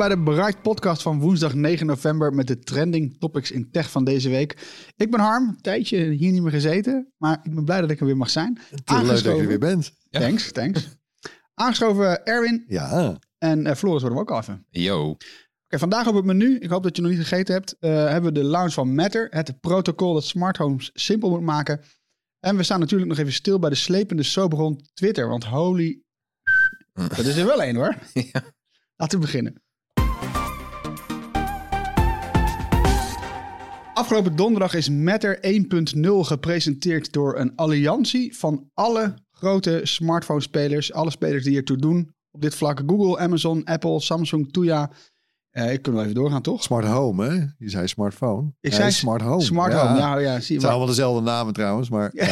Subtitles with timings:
[0.00, 4.04] Bij de Bright Podcast van woensdag 9 november met de trending topics in tech van
[4.04, 4.50] deze week.
[4.96, 8.00] Ik ben Harm, een tijdje hier niet meer gezeten, maar ik ben blij dat ik
[8.00, 8.58] er weer mag zijn.
[8.84, 9.92] Te leuk dat je er weer bent.
[10.10, 10.88] Thanks, thanks.
[11.54, 14.54] Aangeschoven Erwin Ja, en eh, Floris worden we ook al even.
[14.54, 15.16] Oké, Yo.
[15.68, 18.40] vandaag op het menu, ik hoop dat je nog niet gegeten hebt, eh, hebben we
[18.40, 21.80] de launch van Matter, het protocol dat smart homes simpel moet maken.
[22.38, 26.02] En we staan natuurlijk nog even stil bij de slepende soap rond Twitter, want holy...
[26.92, 27.96] Dat is er wel één hoor.
[28.96, 29.62] Laten we beginnen.
[33.94, 35.38] Afgelopen donderdag is Matter
[35.96, 40.92] 1.0 gepresenteerd door een alliantie van alle grote smartphone-spelers.
[40.92, 42.82] Alle spelers die ertoe doen op dit vlak.
[42.86, 44.90] Google, Amazon, Apple, Samsung, Tuya.
[45.50, 46.62] Eh, ik kan wel even doorgaan, toch?
[46.62, 47.34] smart home, hè?
[47.58, 48.52] Je zei smartphone.
[48.60, 49.42] Ik zei smart home.
[49.42, 52.26] Smart home, ja, ja zie Het zijn waar, allemaal dezelfde namen trouwens, maar ja.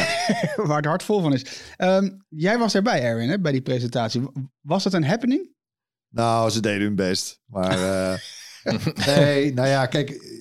[0.55, 1.45] waar het hart vol van is.
[1.75, 4.21] Ehm, jij was erbij, Erwin, hè, bij die presentatie.
[4.61, 5.49] Was dat een happening?
[6.09, 7.39] Nou, ze deden hun best.
[7.45, 8.19] Maar eh,
[9.05, 10.38] nee, nou ja, kijk,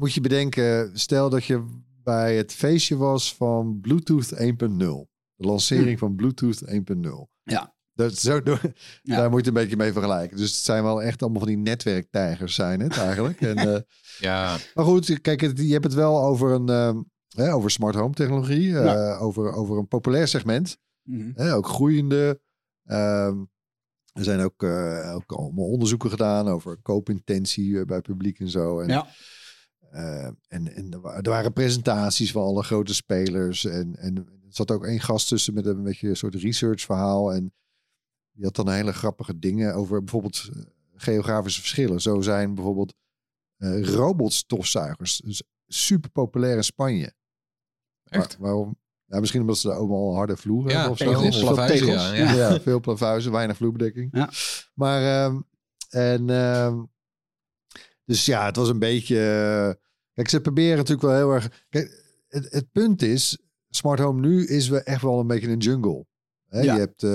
[0.00, 1.64] moet je bedenken, stel dat je
[2.02, 4.46] bij het feestje was van Bluetooth 1.0.
[5.34, 6.74] De lancering van Bluetooth 1.0.
[7.42, 7.74] Ja.
[7.92, 8.60] Dat, zo, Ja.
[9.16, 10.36] Daar moet je een beetje mee vergelijken.
[10.36, 13.40] Dus het zijn wel echt allemaal van die netwerktijgers zijn het eigenlijk.
[13.40, 13.80] En, eh,
[14.18, 17.06] Ja, Maar goed, kijk, het- je hebt het wel over een
[17.36, 19.16] hè, over smart home technologie, eh, Ja.
[19.16, 20.78] over, over een populair segment,
[21.34, 22.40] hè, ook groeiende.
[22.84, 23.38] Ehm,
[24.12, 28.80] er zijn ook, eh, ook allemaal onderzoeken gedaan over koopintentie eh, bij publiek en zo.
[28.80, 29.06] En, Ja.
[29.90, 33.64] Eh, en, en er, wa- er waren presentaties van alle grote spelers.
[33.64, 37.32] En, en er zat ook één gast tussen met een beetje een soort research verhaal.
[37.32, 37.52] En
[38.32, 40.62] die had dan hele grappige dingen over bijvoorbeeld eh,
[40.94, 42.00] geografische verschillen.
[42.00, 42.94] Zo zijn bijvoorbeeld
[43.56, 47.12] eh robotstofzuigers dus super populair in Spanje.
[48.04, 48.36] echt.
[48.36, 48.78] Waar- waarom?
[49.04, 51.04] Ja, misschien omdat ze daar allemaal harde vloeren Ja, hebben of zo.
[51.04, 52.02] tegels, Of veel plavuizen, tegels.
[52.10, 52.32] ja, ja.
[52.50, 52.60] ja.
[52.60, 54.08] veel plavuizen, weinig vloerbedekking.
[54.12, 54.30] Ja.
[54.74, 55.40] Maar, ehm,
[55.88, 56.82] en, ehm,
[58.10, 59.16] dus ja, het was een beetje...
[59.16, 59.82] eh,
[60.14, 61.64] kijk, ze proberen natuurlijk wel heel erg...
[61.68, 63.38] Kijk, het, het punt is,
[63.68, 66.06] smart home nu is we echt wel een beetje een jungle.
[66.48, 66.60] Hè?
[66.60, 66.74] Ja.
[66.74, 67.10] Je hebt eh,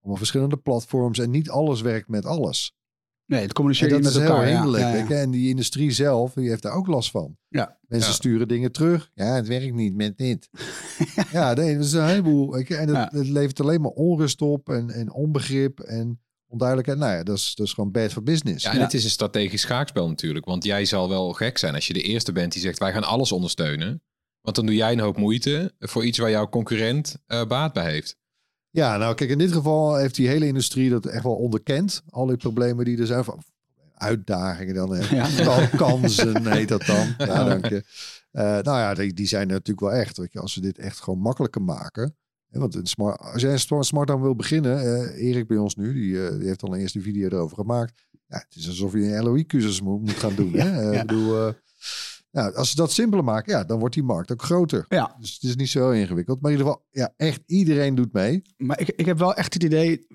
[0.00, 2.76] allemaal verschillende platforms en niet alles werkt met alles.
[3.24, 4.46] Nee, het En communiceren dat met is heel elkaar.
[4.48, 4.52] ja.
[4.52, 4.82] hinderlijk.
[4.82, 4.94] Ja, ja.
[4.98, 5.14] weet je.
[5.14, 7.36] En die industrie zelf, die heeft daar ook last van.
[7.48, 7.78] Ja.
[7.80, 9.10] Mensen sturen dingen terug.
[9.14, 10.48] Ja, het werkt niet met dit.
[11.32, 12.56] ja, nee, dat is een heleboel.
[12.56, 16.98] En het levert alleen maar onrust op en, en onbegrip en onduidelijkheid.
[16.98, 18.64] Nou ja, dat is, dat is gewoon bad for business.
[18.64, 20.44] Ja, en het is een strategisch schaakspel natuurlijk.
[20.44, 23.04] Want jij zal wel gek zijn als je de eerste bent die zegt wij gaan
[23.04, 24.02] alles ondersteunen.
[24.40, 27.90] Want dan doe jij een hoop moeite voor iets waar jouw concurrent eh, baat bij
[27.90, 28.16] heeft.
[28.70, 32.02] Ja, nou kijk, in dit geval heeft die hele industrie dat echt wel onderkend.
[32.10, 33.24] Al die problemen die er zijn.
[33.24, 33.42] Van,
[33.94, 34.96] uitdagingen dan.
[35.10, 35.28] Ja.
[35.44, 37.14] Kan- Kansen heet dat dan.
[37.18, 37.84] Ja, dank je.
[38.30, 40.16] Eh, nou ja, die, die zijn natuurlijk wel echt.
[40.16, 42.16] Weet je, als we dit echt gewoon makkelijker maken.
[42.50, 44.78] Want een smart, als jij een smart, home wil beginnen.
[44.80, 48.06] eh, Erik bij ons nu, die, eh, die heeft al een eerste video erover gemaakt.
[48.26, 50.52] Ja, het is alsof je een LOE-cursus moet, moet gaan doen.
[50.60, 50.80] hè.
[50.80, 51.00] Eh, ja.
[51.00, 51.52] Ik bedoel, eh,
[52.30, 54.84] nou, als ze dat simpeler maken, ja, dan wordt die markt ook groter.
[54.88, 55.16] Ja.
[55.20, 56.40] Dus het is niet zo ingewikkeld.
[56.40, 58.42] Maar in ieder geval, ja, echt iedereen doet mee.
[58.56, 60.06] Maar ik, ik heb wel echt het idee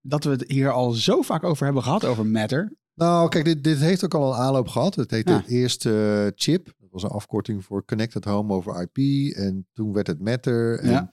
[0.00, 2.72] dat we het hier al zo vaak over hebben gehad, over Matter.
[2.94, 4.94] Nou, kijk, dit, dit heeft ook al een aanloop gehad.
[4.94, 5.36] Het heette Ja.
[5.38, 6.74] het eerste chip.
[6.96, 9.32] Was een afkorting voor Connected Home over IP.
[9.36, 10.78] En toen werd het Matter.
[10.78, 11.12] En, Ja.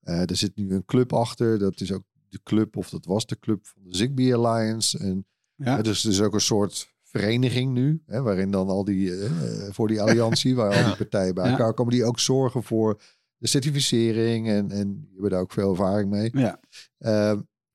[0.00, 1.58] eh, er zit nu een club achter.
[1.58, 4.98] Dat is ook de club, of dat was de club van de Zigbee Alliance.
[4.98, 5.76] En Ja.
[5.78, 8.02] eh, dus er is ook een soort vereniging nu.
[8.06, 9.30] Hè, waarin dan al die, eh,
[9.70, 11.92] voor die alliantie, waar al die partijen bij elkaar komen.
[11.92, 13.00] Die ook zorgen voor
[13.36, 14.48] de certificering.
[14.48, 16.30] En, en die hebben daar ook veel ervaring mee.
[16.32, 16.60] Ja.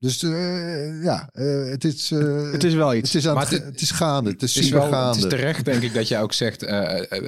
[0.02, 2.10] Dus eh, ja, eh, het is...
[2.10, 3.12] eh, Het is wel iets.
[3.12, 4.30] het is, aan Maar het, het- het is gaande.
[4.30, 5.18] Het is Het is, super wel, het gaande.
[5.18, 6.58] is terecht denk ik dat jij ook zegt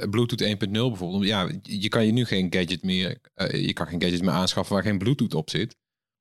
[0.09, 1.23] Bluetooth 1.0 bijvoorbeeld.
[1.23, 4.73] Ja, je kan je nu geen gadget meer, eh, je kan geen gadget meer aanschaffen
[4.75, 5.75] waar geen Bluetooth op zit.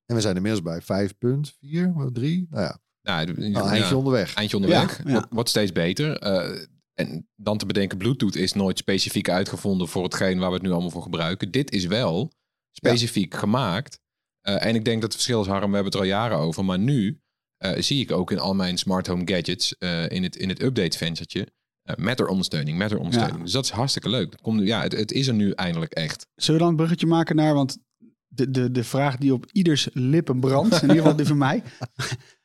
[0.07, 2.47] En we zijn inmiddels bij 5.4 of 3.
[2.51, 4.35] Nou ja, Nou, ja, eindje onderweg.
[4.35, 4.97] eindje onderweg.
[4.99, 5.13] Ja, ja.
[5.13, 6.19] Wordt, wordt steeds beter.
[6.19, 10.63] Eh, en dan te bedenken, Bluetooth is nooit specifiek uitgevonden voor hetgeen waar we het
[10.65, 11.51] nu allemaal voor gebruiken.
[11.51, 12.33] Dit is wel
[12.73, 14.03] specifiek gemaakt.
[14.45, 16.39] Eh, en ik denk dat het verschil is, Harm, we hebben het er al jaren
[16.39, 16.65] over.
[16.65, 17.21] Maar nu
[17.57, 20.63] eh, zie ik ook in al mijn smart home gadgets eh, in het, in het
[20.63, 21.49] update venstertje
[21.83, 23.39] eh Matter ondersteuning, Matter ondersteuning.
[23.39, 23.45] Ja.
[23.45, 24.31] Dus dat is hartstikke leuk.
[24.31, 26.27] Dat komt, ja, het, het is er nu eindelijk echt.
[26.35, 27.79] Zullen we dan een bruggetje maken naar, want
[28.27, 31.63] de, de, de vraag die op ieders lippen brandt, in ieder geval die van mij.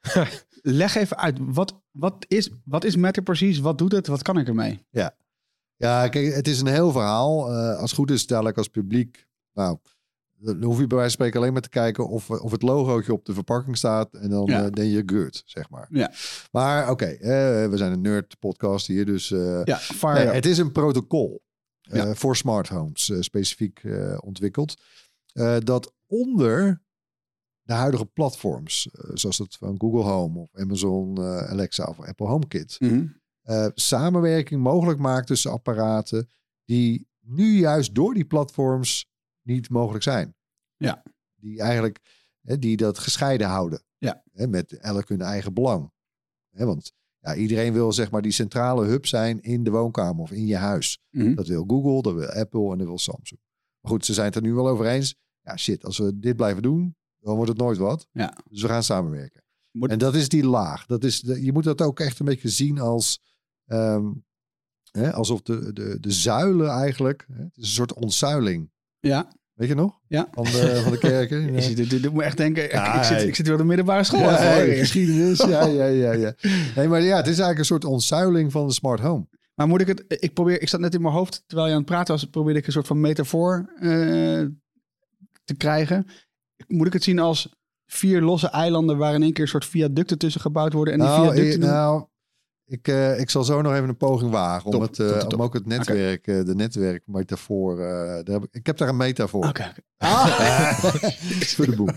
[0.62, 3.60] Leg even uit, wat, wat, is, wat is Matter precies?
[3.60, 4.08] Wat doet het?
[4.08, 4.86] Wat kan ik ermee?
[5.76, 7.52] Ja, kijk, het is een heel verhaal.
[7.52, 9.28] Eh, als het goed is, dadelijk als publiek.
[9.54, 9.78] Nou,
[10.40, 13.14] dan hoef je bij wijze van spreken alleen maar te kijken of, of het logootje
[13.14, 14.14] op de verpakking staat.
[14.14, 14.64] En dan Ja.
[14.66, 15.88] eh ben je good, zeg maar.
[15.92, 16.12] Ja.
[16.52, 17.30] Maar oké, eh,
[17.70, 21.42] we zijn een nerd podcast hier, dus eh, Ja, Nee, het is een protocol
[21.82, 22.14] eh, Ja.
[22.16, 24.82] voor smart homes, eh, specifiek eh, ontwikkeld.
[25.34, 26.82] eh, dat onder
[27.62, 32.28] de huidige platforms, eh, zoals dat van Google Home of Amazon eh, Alexa of Apple
[32.28, 32.78] HomeKit,
[33.42, 36.30] eh, samenwerking mogelijk maakt tussen apparaten
[36.66, 39.09] die nu juist door die platforms
[39.50, 40.36] niet mogelijk zijn.
[40.78, 41.04] Ja.
[41.36, 43.84] Die eigenlijk hè, die dat gescheiden houden.
[43.98, 44.24] Ja.
[44.32, 45.92] Hè, met elk hun eigen belang.
[46.50, 50.32] Hè, want ja, iedereen wil zeg maar die centrale hub zijn in de woonkamer of
[50.32, 51.00] in je huis.
[51.10, 51.36] Mhm.
[51.36, 53.42] Dat wil Google, dat wil Apple en dat wil Samsung.
[53.82, 55.16] Maar goed, ze zijn het er nu wel over eens.
[55.42, 58.08] Ja, shit, als we dit blijven doen, dan wordt het nooit wat.
[58.12, 58.38] Ja.
[58.50, 59.44] Dus we gaan samenwerken.
[59.72, 60.86] Moet- En dat is die laag.
[60.86, 63.22] Dat is de, je moet dat ook echt een beetje zien als...
[63.66, 64.12] ehm,
[64.92, 67.26] hè, alsof de, de, de zuilen eigenlijk...
[67.28, 68.72] Hè, het is een soort ontzuiling.
[69.00, 70.00] Ja, Weet je nog?
[70.08, 70.28] Ja.
[70.32, 71.54] Van de, van de kerken.
[71.54, 73.56] je ziet, dit, dit doet me echt denken, ik- Ja, ik, zit, ik zit weer
[73.56, 74.20] op de middelbare school.
[74.20, 75.38] Ja, ja, geschiedenis.
[75.48, 76.34] Ja, ja, ja, ja.
[76.76, 79.28] Nee, maar ja, het is eigenlijk een soort ontzuiling van de smart home.
[79.54, 81.80] Maar moet ik het, ik probeer, ik zat net in mijn hoofd, terwijl je aan
[81.82, 83.90] het praten was, probeerde ik een soort van metafoor eh,
[85.44, 86.08] te krijgen.
[86.68, 87.50] Moet ik het zien als
[87.86, 90.94] vier losse eilanden waar in één keer een soort viaducten tussen gebouwd worden?
[90.94, 92.06] En die nou, viaducten doen- nou
[92.70, 95.30] ik, eh, ik zal zo nog even een poging wagen om, het, eh, top, top,
[95.30, 95.40] top.
[95.40, 97.78] om ook het netwerk, eh, de netwerkmetafoor.
[97.78, 99.48] daar heb ik, ik heb daar een metafoor.
[99.48, 99.82] Oké, oké.
[99.98, 100.84] Ah.
[101.56, 101.90] Voor de boel.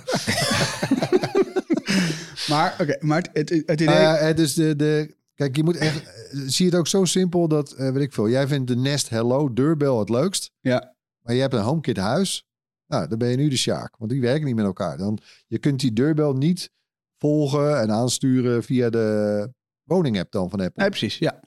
[2.55, 3.95] maar oké, maar het, het, het idee...
[3.95, 6.03] Nou dus de, de, kijk, je moet echt.
[6.47, 8.29] Zie het ook zo simpel dat, weet ik veel.
[8.29, 10.51] Jij vindt de Nest Hello deurbel het leukst.
[10.61, 10.95] Ja.
[11.23, 12.47] Maar je hebt een HomeKit huis.
[12.87, 13.97] Nou, dan ben je nu de Sjaak.
[13.99, 14.99] Want die werken niet met elkaar.
[14.99, 16.71] Dan, je kunt die deurbel niet
[17.19, 19.49] volgen en aansturen via de
[19.85, 20.83] woning-app dan van Apple.
[20.83, 21.41] nee, precies, ja.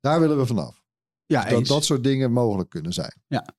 [0.00, 0.82] Daar willen we vanaf.
[1.26, 1.68] Ja, Dat eens.
[1.68, 3.12] dat soort dingen mogelijk kunnen zijn.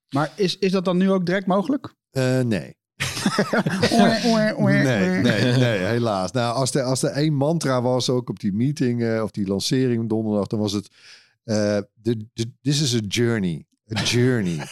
[0.08, 1.94] Maar is, is dat dan nu ook direct mogelijk?
[2.10, 2.76] Eh, nee.
[4.58, 6.32] Nee, nee, nee, helaas.
[6.32, 9.46] Nou, als er, als er één mantra was, ook op die meeting eh, of die
[9.46, 10.88] lancering donderdag, dan was het:
[11.44, 13.66] eh, de de- This is a journey.
[13.98, 14.66] A journey.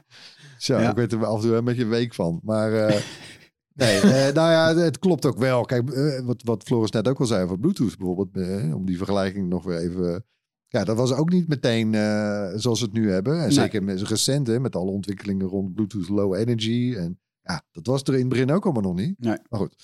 [0.58, 0.90] Zo, Ja.
[0.90, 2.40] ik weet er af en toe een beetje week van.
[2.42, 3.00] Maar eh,
[3.80, 5.64] nee, eh, nou ja, het klopt ook wel.
[5.64, 8.96] Kijk, eh, wat, wat Floris net ook al zei over Bluetooth bijvoorbeeld, eh, om die
[8.96, 10.24] vergelijking nog weer even.
[10.70, 13.42] Ja, dat was ook niet meteen eh, zoals we het nu hebben.
[13.42, 16.94] En zeker met recent, hè, met alle ontwikkelingen rond Bluetooth Low Energy.
[16.96, 19.14] En ja, dat was er in het begin ook allemaal nog niet.
[19.18, 19.38] Nee.
[19.48, 19.74] Maar goed.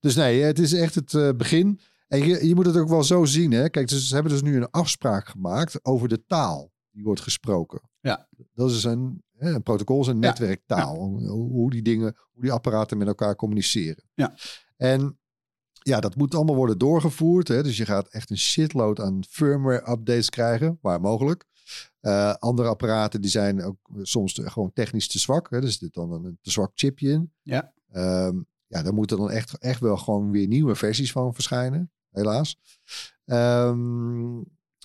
[0.00, 1.80] Dus nee, het is echt het eh, begin.
[2.08, 3.52] En je, je moet het ook wel zo zien.
[3.52, 3.68] Hè?
[3.68, 7.80] Kijk, dus, ze hebben dus nu een afspraak gemaakt over de taal die wordt gesproken.
[8.00, 8.28] Ja.
[8.54, 10.96] Dat is een, een protocol, is een netwerktaal.
[10.96, 14.04] Hoe, hoe die dingen, hoe die apparaten met elkaar communiceren.
[14.14, 14.34] Ja.
[14.76, 15.18] En
[15.72, 17.48] ja, dat moet allemaal worden doorgevoerd.
[17.48, 17.62] Hè?
[17.62, 21.44] Dus je gaat echt een shitload aan firmware updates krijgen, waar mogelijk.
[22.00, 25.50] Eh, andere apparaten die zijn ook soms te- gewoon technisch te zwak.
[25.50, 25.60] Hè?
[25.60, 27.32] Dus er zit dan een te zwak chipje in.
[27.42, 27.72] Ja.
[27.90, 28.36] Ehm,
[28.66, 31.92] ja, daar moeten dan echt, echt wel gewoon weer nieuwe versies van verschijnen.
[32.10, 32.58] Helaas.
[33.24, 34.40] Ehm,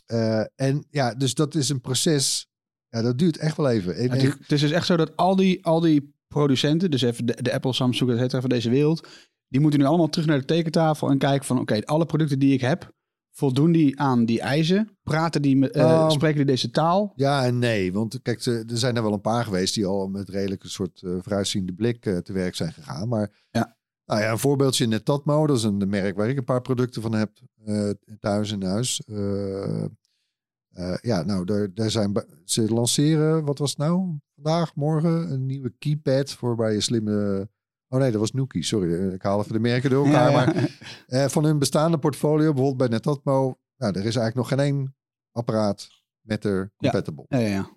[0.05, 2.49] eh, en ja, dus dat is een proces.
[2.93, 3.95] Ja, dat duurt echt wel even.
[3.95, 6.91] En- Het, en- is- het is dus echt zo dat al die, al die producenten,
[6.91, 9.07] dus even de, de Apple, Samsung, et cetera, van deze wereld,
[9.47, 12.53] die moeten nu allemaal terug naar de tekentafel en kijken van, oké, alle producten die
[12.53, 12.93] ik heb,
[13.31, 14.97] voldoen die aan die eisen?
[15.03, 16.09] Praten die, Oh.
[16.09, 17.13] spreken die deze taal?
[17.15, 20.29] Ja en nee, want kijk, er zijn er wel een paar geweest die al met
[20.29, 23.07] redelijk een soort eh vooruitziende blik eh, te werk zijn gegaan.
[23.07, 23.77] Maar Ja.
[24.05, 27.13] Nou ja, een voorbeeldje Netatmo, dat is een merk waar ik een paar producten van
[27.13, 27.31] heb
[28.19, 29.01] thuis in huis.
[30.73, 34.17] Eh, ja, nou, daar, daar zijn ze lanceren, wat was het nou?
[34.35, 37.49] Vandaag, morgen, een nieuwe keypad voor bij je slimme.
[37.87, 38.93] Oh nee, dat was Nuki, sorry.
[38.93, 40.31] eh, Ik haal even de merken door elkaar.
[40.31, 40.45] Ja, ja.
[40.45, 40.77] Maar
[41.07, 44.95] eh, van hun bestaande portfolio, bijvoorbeeld bij Netatmo, nou, er is eigenlijk nog geen één
[45.31, 45.87] apparaat
[46.21, 47.25] met er compatible.
[47.27, 47.69] Ja, ja, ja.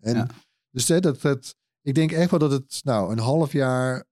[0.00, 0.26] En
[0.70, 4.04] dus hè, dat, dat, ik denk echt wel dat het nou een half jaar,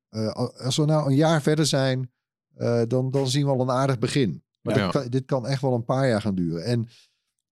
[0.56, 2.12] als we nou een jaar verder zijn,
[2.88, 4.44] dan, dan zien we al een aardig begin.
[4.60, 4.82] Maar Ja.
[4.84, 6.64] dit, kan, dit kan echt wel een paar jaar gaan duren.
[6.64, 6.88] En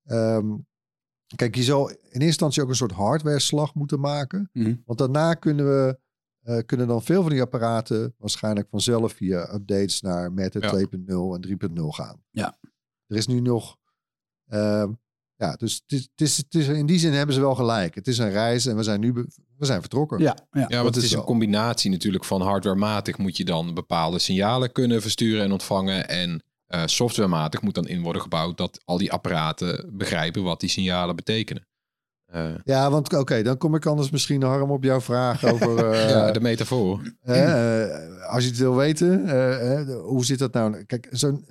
[0.05, 0.55] ehm,
[1.37, 4.51] kijk, je zal in eerste instantie ook een soort hardware slag moeten maken.
[4.53, 4.75] Mhm.
[4.85, 5.99] Want daarna kunnen we
[6.43, 10.71] eh, kunnen dan veel van die apparaten waarschijnlijk vanzelf via updates naar Matter Ja.
[10.71, 12.23] 2.0 en 3.0 gaan.
[12.31, 12.59] Ja.
[13.07, 13.77] Er is nu nog.
[14.47, 14.93] ehm,
[15.37, 17.95] ja, dus het is, het is, het is, in die zin hebben ze wel gelijk.
[17.95, 20.19] Het is een reis en we zijn nu we zijn vertrokken.
[20.19, 20.61] Ja, ja.
[20.61, 24.73] Ja, dat want het is een combinatie natuurlijk van hardwarematig moet je dan bepaalde signalen
[24.73, 26.09] kunnen versturen en ontvangen.
[26.09, 30.69] En Eh, softwarematig moet dan in worden gebouwd dat al die apparaten begrijpen wat die
[30.69, 31.67] signalen betekenen.
[32.25, 35.91] Eh, Ja, want oké, dan kom ik anders misschien, Harm, op jouw vraag over...
[35.93, 37.01] eh, ja, de metafoor.
[37.21, 40.85] eh, als je het wil weten, hoe zit dat nou?
[40.85, 41.47] Kijk, zo'n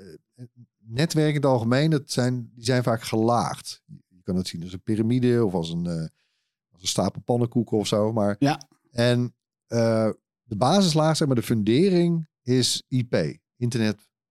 [0.77, 3.81] netwerk in het algemeen, dat zijn, die zijn vaak gelaagd.
[4.07, 6.05] Je kan het zien als een piramide of als een, eh,
[6.71, 8.13] als een stapel pannenkoeken of zo.
[8.13, 8.61] Maar, Ja.
[8.91, 9.35] En
[9.67, 10.09] eh,
[10.43, 13.37] de basislaag, zeg maar, de fundering is IP,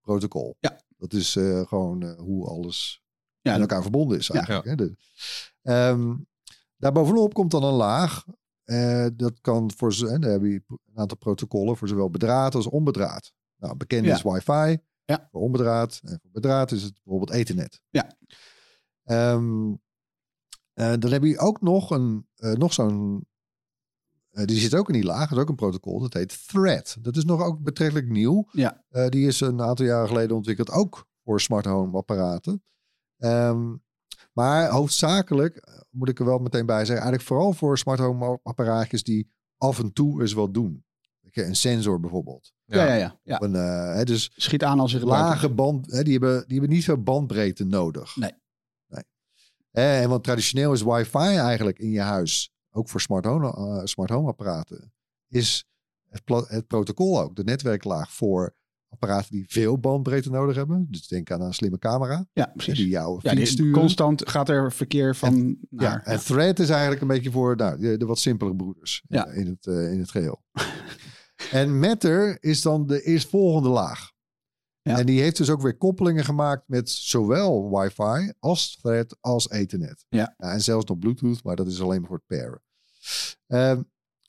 [0.06, 0.56] internetprotocol.
[0.60, 0.80] Ja.
[0.96, 3.02] Dat is eh, gewoon eh, hoe alles
[3.40, 4.34] Ja, met elkaar verbonden is Ja.
[4.34, 4.64] eigenlijk.
[4.64, 4.74] Hè?
[4.74, 4.96] De,
[5.62, 6.14] Ehm,
[6.76, 8.24] daarbovenop komt dan een laag.
[8.62, 12.54] eh, dat kan voor ze, en daar heb je een aantal protocollen voor zowel bedraad
[12.54, 13.32] als onbedraad.
[13.56, 14.14] Nou, bekend Ja.
[14.14, 15.28] is wifi Ja.
[15.30, 16.00] voor onbedraad.
[16.04, 17.80] En voor bedraad is het bijvoorbeeld ethernet.
[17.90, 18.16] Ja.
[19.04, 19.72] Ehm,
[20.72, 23.26] eh, dan heb je ook nog, een, eh, nog zo'n.
[24.32, 25.28] Eh, die zit ook in die laag.
[25.28, 26.00] Dat is ook een protocol.
[26.00, 26.96] Dat heet Thread.
[27.00, 28.48] Dat is nog ook betrekkelijk nieuw.
[28.52, 28.84] Ja.
[28.88, 30.70] Eh, die is een aantal jaren geleden ontwikkeld.
[30.70, 32.62] Ook voor smart home apparaten.
[33.18, 33.74] Ehm,
[34.32, 38.40] maar hoofdzakelijk, eh, moet ik er wel meteen bij zeggen, eigenlijk vooral voor smart home
[38.42, 40.84] apparaatjes die af en toe eens wat doen.
[41.32, 42.52] Een sensor bijvoorbeeld.
[42.64, 43.40] ja, ja, ja, ja.
[43.40, 43.54] Een,
[43.96, 47.02] hè, dus Schiet aan als je lage band, hè, die, hebben, die hebben niet veel
[47.02, 48.16] bandbreedte nodig.
[48.16, 48.32] Nee.
[48.86, 49.04] nee.
[49.70, 54.10] En want traditioneel is wifi eigenlijk in je huis, ook voor smart home, eh, smart
[54.10, 54.92] home apparaten,
[55.28, 55.64] is
[56.08, 58.54] het, protocol ook, de netwerklaag voor
[58.88, 60.86] apparaten die veel bandbreedte nodig hebben.
[60.90, 62.76] Dus denk aan een slimme camera, Ja, hè, precies.
[62.76, 65.90] die jou Ja, die, constant gaat er verkeer van naar.
[65.90, 69.26] Ja, en Thread is eigenlijk een beetje voor nou, de, de wat simpelere broeders Ja.
[69.26, 70.42] eh, in, het, eh, in het geheel.
[71.50, 74.11] en Matter is dan de eerstvolgende laag.
[74.82, 74.98] Ja.
[74.98, 80.04] En die heeft dus ook weer koppelingen gemaakt met zowel wifi als Thread als Ethernet.
[80.08, 80.34] Ja.
[80.38, 82.62] en zelfs nog Bluetooth, maar dat is alleen maar voor het pairen.
[83.46, 83.82] Ehm,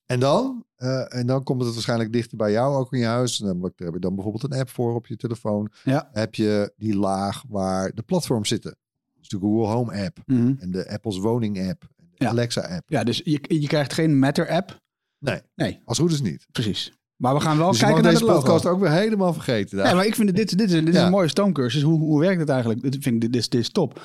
[0.05, 3.39] en dan, eh, en dan komt het waarschijnlijk dichter bij jou ook in je huis.
[3.39, 5.71] Namelijk, daar heb je dan bijvoorbeeld een app voor op je telefoon.
[5.83, 6.09] Ja.
[6.11, 8.77] Heb je die laag waar de platforms zitten.
[9.13, 10.53] Dus de Google Home app Mhm.
[10.59, 11.83] en de Apple's Woning app.
[11.97, 12.29] En de Ja.
[12.29, 12.89] Alexa app.
[12.89, 14.81] Ja, dus je, je krijgt geen Matter-app.
[15.19, 16.47] Nee, Nee, als goed is niet.
[16.51, 16.97] precies.
[17.23, 18.41] Maar we gaan wel dus kijken naar deze het logo.
[18.41, 19.77] podcast ook weer helemaal vergeten.
[19.77, 21.81] Ja, maar ik vind dit, dit, is, dit is een mooie stoomcursus.
[21.81, 22.81] Hoe, hoe werkt het eigenlijk?
[22.81, 24.01] Dit vind ik dit, is, dit is top.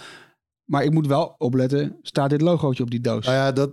[0.65, 3.25] Maar ik moet wel opletten, staat dit logootje op die doos?
[3.27, 3.73] Nou ja, dat,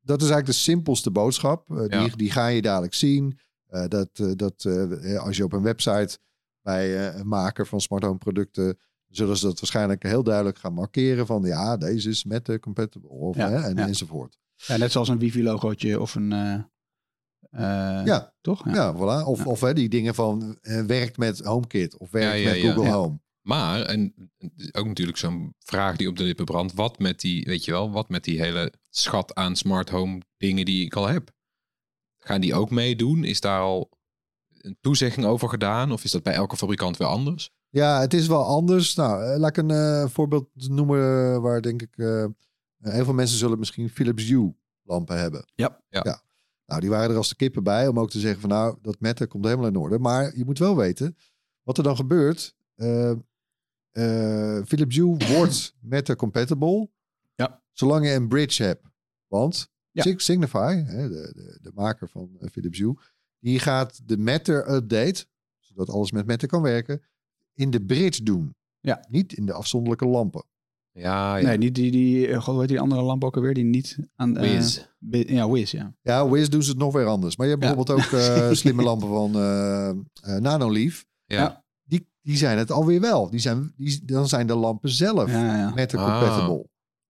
[0.00, 1.70] dat is eigenlijk de simpelste boodschap.
[1.70, 2.08] Eh, die, Ja.
[2.16, 3.38] die ga je dadelijk zien.
[3.66, 6.18] Eh, dat eh, dat eh, als je op een website
[6.62, 8.78] bij eh, een maker van smart home producten...
[9.08, 11.42] zullen ze dat waarschijnlijk heel duidelijk gaan markeren van...
[11.42, 13.86] ja, deze is met de compatible of, Ja, hè, en, ja.
[13.86, 14.38] enzovoort.
[14.54, 16.64] Ja, net zoals een wifi-logootje of een...
[17.52, 18.64] eh, Ja, Toch?
[18.74, 18.94] ja.
[18.94, 19.26] voilà.
[19.26, 19.44] Of, Ja.
[19.44, 22.60] of hè, die dingen van eh, werkt met HomeKit of werkt Ja, ja, met.
[22.72, 22.96] Google Ja.
[22.96, 23.20] Home.
[23.42, 24.14] Maar, en
[24.72, 26.72] ook natuurlijk zo'n vraag die op de lippen brandt.
[26.74, 30.64] Wat met die, weet je wel, wat met die hele schat aan smart home dingen
[30.64, 31.30] die ik al heb?
[32.18, 33.24] Gaan die ook meedoen?
[33.24, 33.90] Is daar al
[34.48, 35.92] een toezegging over gedaan?
[35.92, 37.50] Of is dat bij elke fabrikant weer anders?
[37.68, 38.94] Ja, het is wel anders.
[38.94, 42.24] Nou, eh, laat ik een eh, voorbeeld noemen waar denk ik eh,
[42.78, 45.44] heel veel mensen zullen misschien Philips Hue lampen hebben.
[45.54, 45.80] Ja.
[45.88, 46.22] Ja.
[46.72, 49.00] Nou, die waren er als de kippen bij om ook te zeggen van nou, dat
[49.00, 49.98] metten komt helemaal in orde.
[49.98, 51.16] Maar je moet wel weten
[51.62, 52.56] wat er dan gebeurt.
[52.74, 53.10] Eh,
[53.90, 56.90] eh, Philips Hue wordt Matter compatible.
[57.34, 57.62] Ja.
[57.72, 58.86] Zolang je een bridge hebt.
[59.26, 60.02] Want Ja.
[60.02, 62.94] Sig- Signify, hè, de, de, de maker van eh, Philips Hue,
[63.38, 65.26] die gaat de Matter update,
[65.58, 67.02] zodat alles met Matter kan werken,
[67.54, 68.54] in de bridge doen.
[68.80, 69.04] Ja.
[69.08, 70.44] Niet in de afzonderlijke lampen.
[70.92, 71.46] Ja, ja.
[71.46, 73.54] Nee, niet die, die, eh, god, heet die andere lamp ook alweer?
[73.54, 74.36] Die niet aan...
[74.36, 74.80] eh, Wiz.
[74.98, 75.94] Wi- ja, Wiz, ja.
[76.02, 77.36] Ja, Wiz doen ze het nog weer anders.
[77.36, 77.74] Maar je hebt Ja.
[77.74, 79.96] bijvoorbeeld ook eh, slimme lampen van eh eh,
[80.40, 81.04] Nanoleaf.
[81.24, 81.64] ja.
[81.84, 83.30] Die, die zijn het alweer wel.
[83.30, 85.72] Die zijn, die, dan zijn de lampen zelf Ja, ja.
[85.74, 86.20] met de Ah.
[86.20, 86.66] compatible.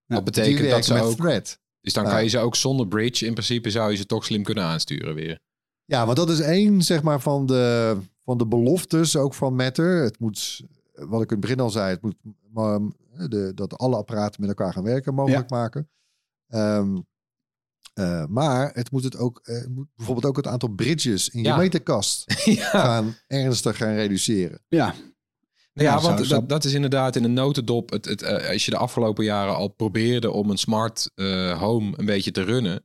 [0.07, 1.17] Dat Die betekent dat ze met ook...
[1.17, 1.59] Thread.
[1.81, 2.11] Dus dan Ja.
[2.11, 5.15] kan je ze ook zonder bridge, in principe zou je ze toch slim kunnen aansturen
[5.15, 5.39] weer.
[5.85, 10.03] Ja, want dat is één zeg maar, van, de, van de beloftes ook van Matter.
[10.03, 10.61] Het moet,
[10.93, 12.15] wat ik in het begin al zei, het moet
[12.53, 12.81] maar,
[13.17, 15.91] de, dat alle apparaten met elkaar gaan werken mogelijk maken.
[16.49, 16.97] Ehm,
[17.95, 21.55] eh, maar het moet het ook, eh, moet bijvoorbeeld ook het aantal bridges in Ja.
[21.55, 24.61] je meterkast ja, gaan ernstig gaan reduceren.
[24.69, 24.95] Ja,
[25.73, 27.91] ja, Ja, want dat, dat is inderdaad in een notendop.
[27.91, 31.99] Het, het, eh, als je de afgelopen jaren al probeerde om een smart eh, home
[31.99, 32.83] een beetje te runnen,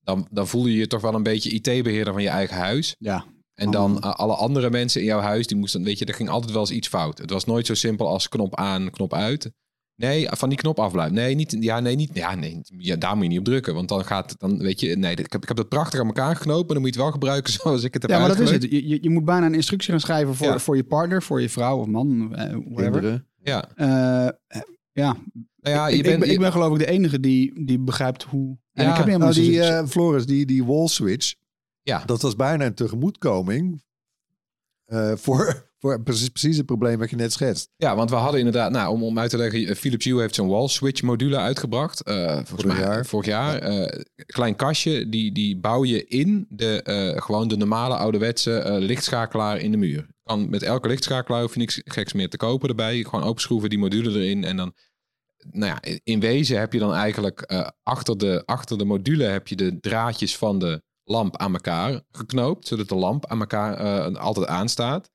[0.00, 2.96] dan, dan voel je je toch wel een beetje IT-beheerder van je eigen huis.
[2.98, 3.24] ja.
[3.60, 6.28] En dan eh, alle andere mensen in jouw huis, die moesten, weet je, er ging
[6.28, 7.18] altijd wel eens iets fout.
[7.18, 9.52] Het was nooit zo simpel als knop aan, knop uit.
[9.96, 11.14] Nee, van die knop afblijven.
[11.14, 13.74] Nee, niet, ja, nee, niet, ja, nee, ja, daar moet je niet op drukken.
[13.74, 16.36] Want dan gaat, dan weet je, nee, ik heb, ik heb dat prachtig aan elkaar
[16.36, 16.64] geknopen.
[16.66, 18.50] Maar dan moet je het wel gebruiken zoals ik het heb ja, maar dat is
[18.50, 18.62] het.
[18.62, 20.58] Je, je, moet bijna een instructie gaan schrijven voor, Ja.
[20.58, 23.24] voor je partner, voor je vrouw of man, eh, whatever.
[23.42, 23.86] Ja, Eh,
[24.92, 25.16] ja,
[25.56, 27.64] nou ja, ik, je ik bent, ben, je- ik ben geloof ik de enige die,
[27.64, 28.58] die begrijpt hoe...
[28.72, 31.34] En Ja, ik heb helemaal Nou, die eh, Floris, die, die wall switch,
[31.90, 33.82] ja, dat was bijna een tegemoetkoming
[34.84, 37.70] eh, voor, voor precies, precies het probleem wat je net schetst.
[37.76, 40.34] Ja, want we hadden inderdaad, nou, om, om uit te leggen, eh, Philips Hue heeft
[40.34, 42.02] zo'n wall switch module uitgebracht.
[42.04, 43.06] volgens Vorig mij jaar.
[43.06, 43.60] vorig jaar.
[44.26, 46.82] Klein kastje, die, die bouw je in de,
[47.16, 50.06] gewoon de normale ouderwetse lichtschakelaar in de muur.
[50.22, 53.04] Kan met elke lichtschakelaar hoef je niks geks meer te kopen erbij.
[53.04, 54.74] Gewoon openschroeven, die module erin en dan...
[55.50, 59.56] Nou ja, in wezen heb je dan eigenlijk achter, de, achter de module heb je
[59.56, 64.46] de draadjes van de lamp aan elkaar geknoopt, zodat de lamp aan elkaar eh, altijd
[64.46, 65.10] aanstaat.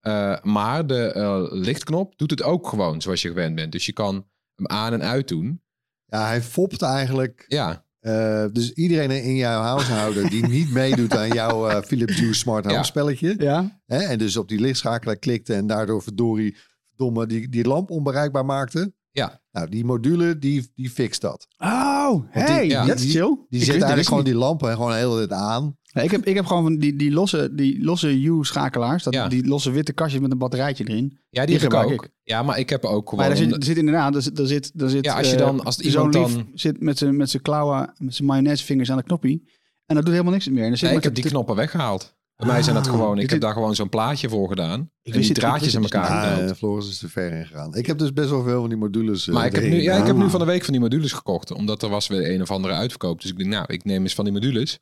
[0.00, 3.72] Eh, maar de eh, lichtknop doet het ook gewoon zoals je gewend bent.
[3.72, 4.14] Dus je kan
[4.54, 5.62] hem aan en uit doen.
[6.04, 7.44] Ja, hij fopt eigenlijk.
[7.48, 12.34] Ja, eh, dus iedereen in jouw huishouden die niet meedoet aan jouw eh, Philips Hue
[12.34, 12.82] Smart Home Ja.
[12.82, 13.34] spelletje.
[13.38, 13.80] Ja.
[13.86, 16.56] Hè, en dus op die lichtschakelaar klikte en daardoor verdorie
[16.96, 18.92] domme die, die lamp onbereikbaar maakte.
[19.10, 19.40] Ja.
[19.52, 21.46] Nou, die module die, die fixt dat.
[21.58, 23.36] Oh, hey, ja, dat is die- chill.
[23.48, 25.76] Die Ik zet eigenlijk gewoon die lampen gewoon heel tijd aan.
[25.92, 29.02] ik, heb, ik heb gewoon van die, die losse, die losse U-schakelaars.
[29.02, 29.28] Dat, Ja.
[29.28, 31.02] Die losse witte kastjes met een batterijtje erin.
[31.02, 32.04] ja die, Die heb ik gebruik ook.
[32.04, 32.10] ik.
[32.22, 33.24] Ja, maar ik heb ook gewoon...
[33.24, 35.36] Maar er zit, er zit inderdaad, er zit, er zit, er zit Ja, als je
[35.36, 38.28] eh, dan- als zo'n iemand lief dan- zit met zijn met zijn klauwen, met zijn
[38.28, 39.48] mayonaisevingers aan de knoppie.
[39.86, 40.62] En dat doet helemaal niks meer.
[40.62, 42.16] En dan zit Nee, ik heb die knoppen weggehaald.
[42.38, 43.16] Bij mij zijn dat Ah, gewoon...
[43.18, 44.72] ik Ik heb daar gewoon zo'n plaatje voor gedaan.
[44.80, 47.74] en wist die het- ik draadjes het elkaar eh, Floris is te ver ingegaan.
[47.74, 49.28] Ik heb dus best wel veel van die modules.
[49.28, 51.12] eh, Maar ik heb, nu, ja, ik heb nu van de week van die modules
[51.12, 51.50] gekocht.
[51.52, 53.20] Omdat er was weer een of andere uitverkoop.
[53.20, 54.78] Dus ik denk, nou, ik neem eens van die modules.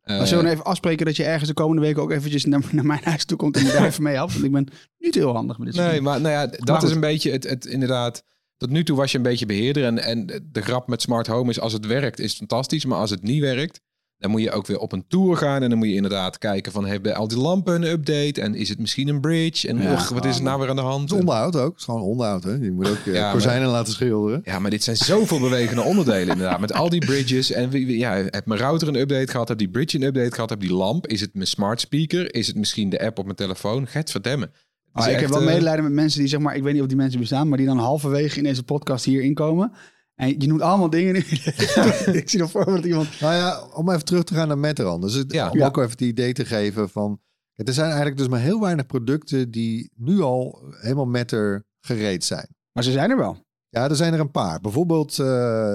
[0.00, 2.62] Eh, Maar zullen we even afspreken dat je ergens de komende weken ook eventjes naar,
[2.72, 4.32] naar mijn huis toe komt en me daar even mee helpt?
[4.32, 6.90] Want ik ben niet heel handig met dit Nee, maar nou ja, dat Maar is
[6.90, 8.24] een beetje het, het inderdaad.
[8.56, 9.84] Tot nu toe was je een beetje beheerder.
[9.84, 12.84] En, en de grap met smart home is: als het werkt, is het fantastisch.
[12.84, 13.80] Maar als het niet werkt,
[14.18, 15.62] dan moet je ook weer op een tour gaan.
[15.62, 18.40] En dan moet je inderdaad kijken: van hebben al die lampen een update?
[18.40, 19.68] En is het misschien een bridge?
[19.68, 19.92] En Ja.
[19.92, 21.10] och, wat is er nou weer aan de hand?
[21.10, 21.70] Het onderhoud ook.
[21.70, 22.44] Het is gewoon onderhoud.
[22.44, 22.52] Hè?
[22.52, 24.40] Je moet ook eh, maar- kozijnen laten schilderen.
[24.44, 26.60] Ja, maar dit zijn zoveel bewegende onderdelen inderdaad.
[26.60, 27.50] Met al die bridges.
[27.52, 29.48] En wie- wie- ja, heb mijn router een update gehad?
[29.48, 30.50] Heb die bridge een update gehad?
[30.50, 31.06] Heb die lamp?
[31.06, 32.34] Is het mijn smart speaker?
[32.34, 33.86] Is het misschien de app op mijn telefoon?
[33.86, 34.48] Get verdemmen.
[34.48, 36.72] Het is Maar ik heb wel eh, medelijden met mensen die, zeg maar, ik weet
[36.72, 39.72] niet of die mensen bestaan, maar die dan halverwege in deze podcast hier inkomen.
[40.14, 41.18] En je noemt allemaal dingen nu.
[42.20, 43.20] ik zie nog voor me dat iemand...
[43.20, 45.00] Nou ja, om even terug te gaan naar Metteran.
[45.00, 45.50] Dus het, Ja.
[45.50, 45.66] om Ja.
[45.66, 47.20] ook even het idee te geven van...
[47.54, 52.46] Er zijn eigenlijk dus maar heel weinig producten die nu al helemaal Metter gereed zijn.
[52.72, 53.44] Maar ze zijn er wel.
[53.68, 54.60] Ja, er zijn er een paar.
[54.60, 55.16] Bijvoorbeeld eh,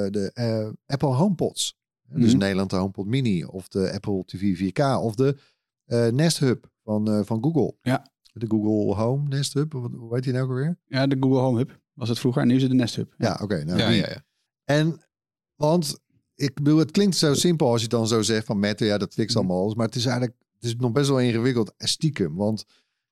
[0.10, 1.78] de eh, Apple HomePods.
[2.08, 2.30] Dus Mhm.
[2.32, 5.38] in Nederland de HomePod Mini of de Apple TV 4K of de
[5.86, 7.76] eh, Nest Hub van, eh, van Google.
[7.82, 8.08] Ja.
[8.34, 10.78] De Google Home Nest Hub, hoe heet die nou ook alweer?
[10.88, 13.14] Ja, de Google Home Hub was het vroeger en nu is het de Nest Hub.
[13.18, 13.64] Ja, oké.
[13.64, 14.24] nou, Ja, ja, ja.
[14.70, 15.02] En,
[15.56, 16.00] want
[16.36, 18.98] ik bedoel, het klinkt zo simpel als je het dan zo zegt van Matter, ja,
[18.98, 19.76] dat fixt allemaal alles.
[19.76, 22.36] Maar het is eigenlijk, het is nog best wel ingewikkeld stiekem.
[22.36, 22.66] Want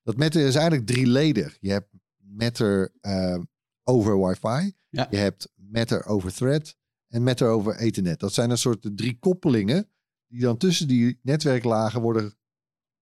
[0.04, 1.58] dat Matter is eigenlijk drieledig.
[1.60, 3.40] Je hebt Matter eh,
[3.84, 5.08] over wifi, Ja.
[5.10, 6.76] je hebt Matter over thread
[7.08, 8.20] en Matter over ethernet.
[8.20, 9.90] Dat zijn een soort de drie koppelingen
[10.28, 12.38] die dan tussen die netwerklagen worden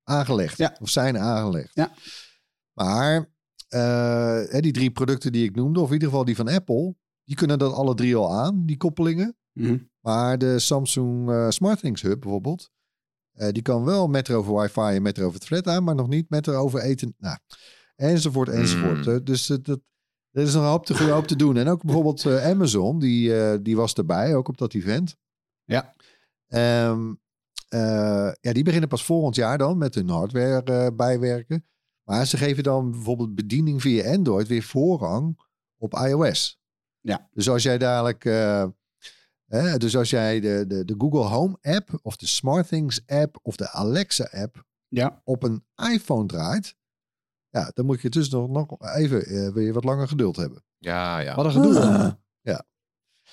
[0.04, 0.58] aangelegd.
[0.58, 0.78] Ja.
[0.80, 1.72] Of zijn aangelegd.
[1.74, 1.94] Ja.
[2.74, 3.30] Maar
[3.68, 7.35] eh, die drie producten die ik noemde, of in ieder geval die van Apple, die
[7.35, 9.38] kunnen dat alle drie al aan, die koppelingen.
[9.53, 9.77] Mhm.
[9.99, 12.71] Maar de Samsung eh SmartThings Hub bijvoorbeeld,
[13.31, 16.29] eh, die kan wel met over wifi en met over thread aan, maar nog niet
[16.29, 17.15] met over eten.
[17.17, 17.38] Nou,
[17.95, 19.05] enzovoort, enzovoort.
[19.05, 19.13] Mm.
[19.13, 19.79] Eh, dus dat,
[20.31, 21.57] er is nog een hoop te, hoop te doen.
[21.57, 25.15] En ook bijvoorbeeld Amazon, die, die was erbij, ook op dat event.
[25.63, 25.93] Ja.
[26.47, 27.13] Ehm,
[27.67, 31.65] eh, ja, die beginnen pas volgend jaar dan met hun hardware bijwerken.
[32.03, 35.39] Maar ze geven dan bijvoorbeeld bediening via Android weer voorrang
[35.77, 36.59] op iOS.
[37.06, 37.30] Ja.
[37.34, 38.65] Dus als jij dadelijk, eh,
[39.46, 43.56] hè, dus als jij de, de, de Google Home app of de SmartThings app of
[43.56, 45.22] de Alexa app Ja.
[45.24, 46.76] op een iPhone draait,
[47.50, 50.63] ja, dan moet je dus nog, nog even eh, weer wat langer geduld hebben.
[50.78, 51.36] Ja, ja.
[51.36, 51.80] Wat een gedoe.
[51.80, 52.00] Ah.
[52.00, 52.18] dan.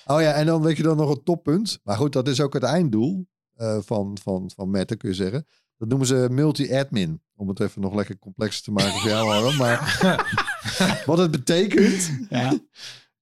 [0.05, 1.79] Oh ja, en dan weet je dan nog een toppunt.
[1.83, 5.47] Maar goed, dat is ook het einddoel eh, van, van, van Meta, kun je zeggen.
[5.77, 7.21] Dat noemen ze multi-admin.
[7.35, 9.55] Om het even nog lekker complexer te maken voor jou.
[9.57, 12.53] Maar wat het betekent, Ja.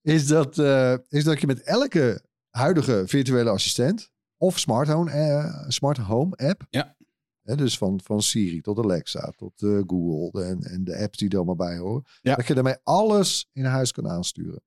[0.02, 5.68] Is dat, eh, is dat je met elke huidige virtuele assistent of smart home, eh,
[5.68, 6.96] smart home app, Ja.
[7.42, 11.28] hè, dus van, van Siri tot Alexa tot eh, Google en, en de apps die
[11.28, 12.34] er allemaal bij horen, Ja.
[12.34, 14.62] dat je daarmee alles in huis kan aansturen.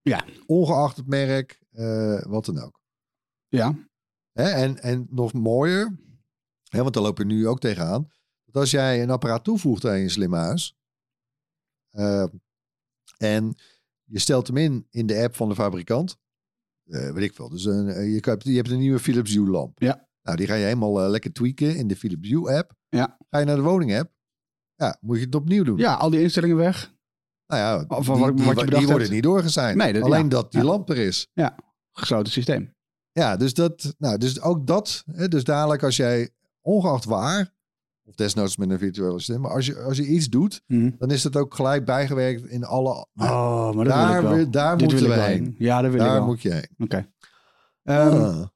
[0.00, 0.24] Ja.
[0.46, 1.60] Ongeacht het merk,
[2.26, 2.80] wat dan ook.
[3.48, 3.74] Ja.
[4.32, 5.98] Hè, en, en nog mooier,
[6.68, 8.10] hè, want daar loop je nu ook tegenaan,
[8.44, 10.76] dat als jij een apparaat toevoegt aan je slimme huis,
[13.18, 13.54] en
[14.08, 16.16] je stelt hem in in de app van de fabrikant,
[16.84, 18.20] eh, weet ik veel, dus een, eh, je,
[18.56, 19.80] hebt een nieuwe Philips Hue lamp.
[19.80, 20.06] Ja.
[20.22, 22.72] Nou, die ga je helemaal eh, lekker tweaken in de Philips Hue app.
[22.88, 23.16] Ja.
[23.30, 24.12] Ga je naar de woning app,
[24.74, 25.78] ja, moet je het opnieuw doen.
[25.78, 26.96] ja, al die instellingen weg.
[27.46, 29.10] Nou ja, Of die, wat- wat die, je die bedacht worden hebt.
[29.10, 29.76] niet doorgezeind.
[29.76, 30.28] Nee, dat- Alleen ja.
[30.28, 30.66] dat die Ja.
[30.66, 31.28] lamp er is.
[31.92, 32.74] Gesloten systeem.
[33.12, 35.04] Ja, dus, dat, nou, dus ook dat.
[35.12, 37.54] Hè, dus dadelijk als jij ongeacht waar
[38.08, 39.40] Of desnoods met een virtuele assistent.
[39.40, 40.90] Maar als je, als je iets doet, Mhm.
[40.98, 43.06] dan is het ook gelijk bijgewerkt in alle...
[43.14, 44.34] Oh, maar dat wil daar ik wel.
[44.34, 45.54] wil- daar moeten wil ik we wel heen.
[45.58, 46.26] Ja, daar wil ik Daar wel.
[46.26, 46.68] moet je heen.
[46.78, 47.10] Oké.
[47.82, 48.46] Ehm, Ah.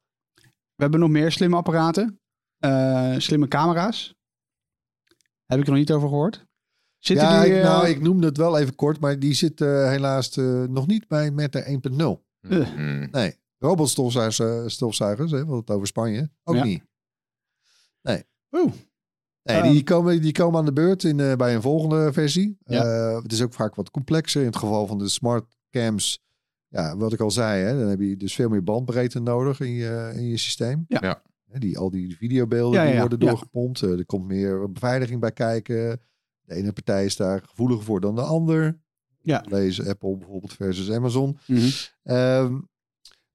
[0.75, 2.21] We hebben nog meer slimme apparaten.
[2.59, 4.15] Eh, slimme camera's.
[5.47, 6.47] Heb ik er nog niet over gehoord.
[6.99, 7.51] Zitten ja, die...
[7.51, 10.63] ik, eh, nou, ik noemde het wel even kort, maar die zit eh, helaas eh,
[10.63, 12.25] nog niet bij Meta 1.0.
[12.41, 12.75] Eh.
[12.77, 13.09] Mm.
[13.11, 16.65] Nee, robotstofzuigers, stofzuigers, hè, wat het over Spanje, ook Ja.
[16.65, 16.83] niet.
[18.03, 18.25] Nee.
[18.51, 18.73] Oeh.
[19.43, 19.71] Nee, Ehm.
[19.73, 22.59] die, komen, die komen aan de beurt in, eh, bij een volgende versie.
[22.65, 22.85] Ja.
[22.85, 24.41] Eh, het is ook vaak wat complexer.
[24.41, 26.23] In het geval van de smart cams,
[26.69, 29.73] ja, wat ik al zei, hè, dan heb je dus veel meer bandbreedte nodig in
[29.73, 30.85] je, in je systeem.
[30.89, 31.23] Ja.
[31.59, 33.01] Die, al die videobeelden Ja, die ja.
[33.01, 33.27] worden Ja.
[33.27, 33.83] doorgepompt.
[33.83, 36.01] Eh, er komt meer beveiliging bij kijken.
[36.43, 38.81] De ene partij is daar gevoeliger voor dan de ander.
[39.21, 39.45] Ja.
[39.49, 41.39] Lees Apple bijvoorbeeld versus Amazon.
[42.03, 42.59] Ehm,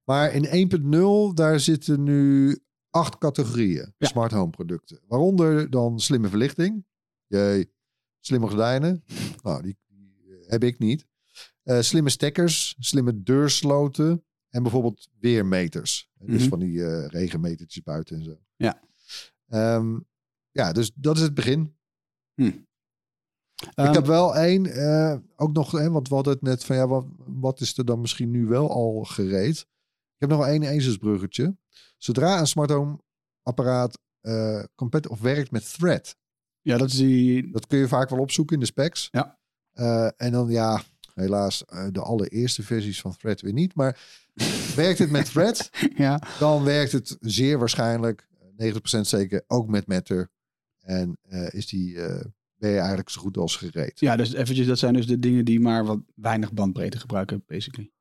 [0.04, 2.58] maar in 1.0, daar zitten nu
[2.98, 4.08] acht categorieën Ja.
[4.08, 5.00] smart home producten.
[5.08, 6.86] Waaronder dan slimme verlichting.
[7.28, 7.72] Jee,
[8.20, 9.04] slimme gordijnen.
[9.44, 11.06] nou, die, die heb ik niet.
[11.64, 16.10] Eh, slimme stekkers, slimme deursloten en bijvoorbeeld weermeters.
[16.20, 16.50] Dus Mhm.
[16.50, 18.38] van die eh, regenmetertjes buiten en zo.
[18.56, 18.82] Ja.
[19.48, 20.00] Ehm,
[20.52, 21.76] ja, dus dat is het begin.
[22.36, 22.52] Ehm,
[23.88, 26.88] ik heb wel één, eh, ook nog, hè, want we hadden het net van ja,
[26.88, 29.68] wat, wat is er dan misschien nu wel al gereed?
[30.18, 31.58] Ik heb nog wel één ezelsbruggetje.
[31.98, 33.00] Zodra een smart home
[33.42, 34.00] apparaat
[34.76, 36.16] compet of werkt met Thread,
[36.62, 37.52] Ja, dat is die...
[37.52, 39.08] dat kun je vaak wel opzoeken in de specs.
[39.12, 39.40] Ja.
[39.78, 40.82] Eh, en dan ja,
[41.14, 43.76] helaas eh, de allereerste versies van Thread weer niet.
[43.76, 44.00] Maar
[44.76, 48.28] werkt het met Thread, Ja, dan werkt het zeer waarschijnlijk,
[48.58, 50.30] eh, 90% zeker, ook met Matter.
[50.80, 51.18] En
[51.50, 51.94] is die,
[52.56, 54.00] ben je eigenlijk zo goed als gereed.
[54.00, 57.92] ja, dus eventjes, dat zijn dus de dingen die maar wat weinig bandbreedte gebruiken, basically.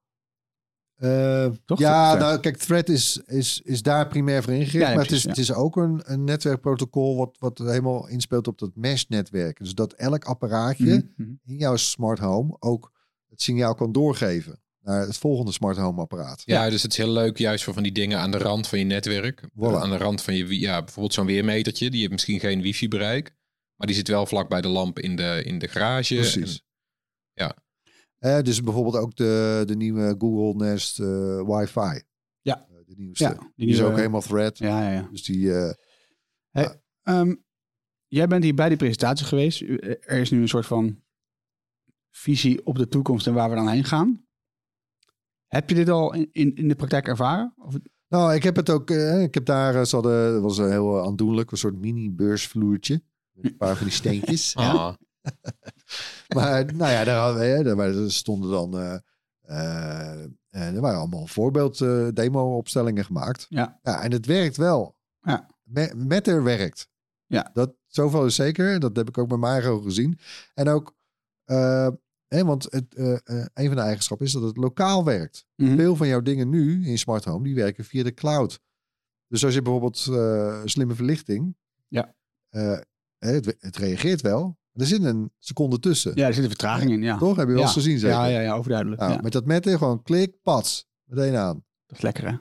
[0.97, 1.79] Eh, Toch?
[1.79, 4.73] ja, nou kijk, Thread is, is, is daar primair voor ingericht.
[4.73, 8.49] Ja, ja, maar het is, het is ook een, een netwerkprotocol wat, wat helemaal inspeelt
[8.49, 9.59] op dat mesh-netwerk.
[9.59, 11.31] Dus dat elk apparaatje Mhm, mhm.
[11.45, 12.93] in jouw smart home ook
[13.29, 16.43] het signaal kan doorgeven naar het volgende smart home apparaat.
[16.45, 18.79] Ja, dus het is heel leuk juist voor van die dingen aan de rand van
[18.79, 19.41] je netwerk.
[19.43, 19.49] Voilà.
[19.57, 21.91] Eh, Aan de rand van je, ja, bijvoorbeeld zo'n weermetertje.
[21.91, 23.35] Die heeft misschien geen wifi bereik.
[23.77, 26.15] Maar die zit wel vlak bij de lamp in de, in de garage.
[26.15, 26.53] Precies.
[26.55, 26.65] En-
[27.45, 27.57] ja.
[28.27, 32.03] Eh, dus bijvoorbeeld ook de, de nieuwe Google Nest eh, Wi-Fi.
[32.41, 32.67] Ja.
[32.71, 33.25] Eh, de nieuwste.
[33.25, 34.59] Ja, die, die is ook helemaal Thread.
[34.59, 35.09] Ja, ja, ja.
[35.11, 35.53] Dus die...
[36.53, 36.69] eh,
[37.03, 37.35] Ehm,
[38.07, 39.61] jij bent hier bij die presentatie geweest.
[39.61, 41.03] Er is nu een soort van
[42.11, 44.25] visie op de toekomst en waar we dan heen gaan.
[45.47, 47.55] Heb je dit al in, in, in de praktijk ervaren?
[47.57, 47.75] Of,
[48.09, 48.91] Nou, ik heb het ook.
[48.91, 49.75] eh, ik heb daar.
[49.75, 53.03] eh, Ze hadden, was een heel aandoenlijk, een soort mini-beursvloertje.
[53.33, 54.55] Met een paar van die steentjes.
[54.57, 54.95] Ah,
[56.35, 58.79] Maar nou ja, daar, hadden we, daar stonden dan.
[58.79, 58.95] eh,
[59.41, 63.47] eh, eh, er waren allemaal voorbeeld eh, demo-opstellingen gemaakt.
[63.49, 63.79] Ja.
[63.83, 64.03] ja.
[64.03, 64.97] En het werkt wel.
[65.21, 65.47] Ja.
[65.63, 66.89] Me- Matter werkt.
[67.27, 67.51] Ja.
[67.53, 68.81] Dat, zoveel is zeker.
[68.81, 70.19] Dat heb ik ook bij ogen gezien.
[70.55, 70.95] En ook.
[72.27, 72.85] hè, want het,
[73.55, 75.47] een van de eigenschappen is dat het lokaal werkt.
[75.57, 75.77] Mhm.
[75.77, 78.61] Veel van jouw dingen nu in smart home, die werken via de cloud.
[79.29, 79.99] Dus als je bijvoorbeeld
[80.69, 81.57] slimme verlichting,
[81.89, 82.15] Ja.
[83.19, 84.59] het, het reageert wel.
[84.77, 86.13] Er zit een seconde tussen.
[86.15, 87.03] Ja, er zit een vertraging in.
[87.03, 87.19] Ja.
[87.19, 87.37] Toch?
[87.37, 87.67] Heb je wel ja.
[87.67, 88.17] eens gezien zeker?
[88.17, 89.01] Ja, ja, ja, overduidelijk.
[89.01, 89.21] Nou, ja.
[89.21, 91.65] Met dat metten gewoon klik, pats, meteen aan.
[91.87, 92.37] Dat is lekker, hè?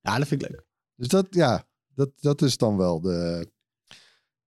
[0.00, 0.66] Ja, dat vind ik leuk.
[0.94, 1.64] Dus dat, ja,
[1.94, 3.50] dat, dat is dan wel de,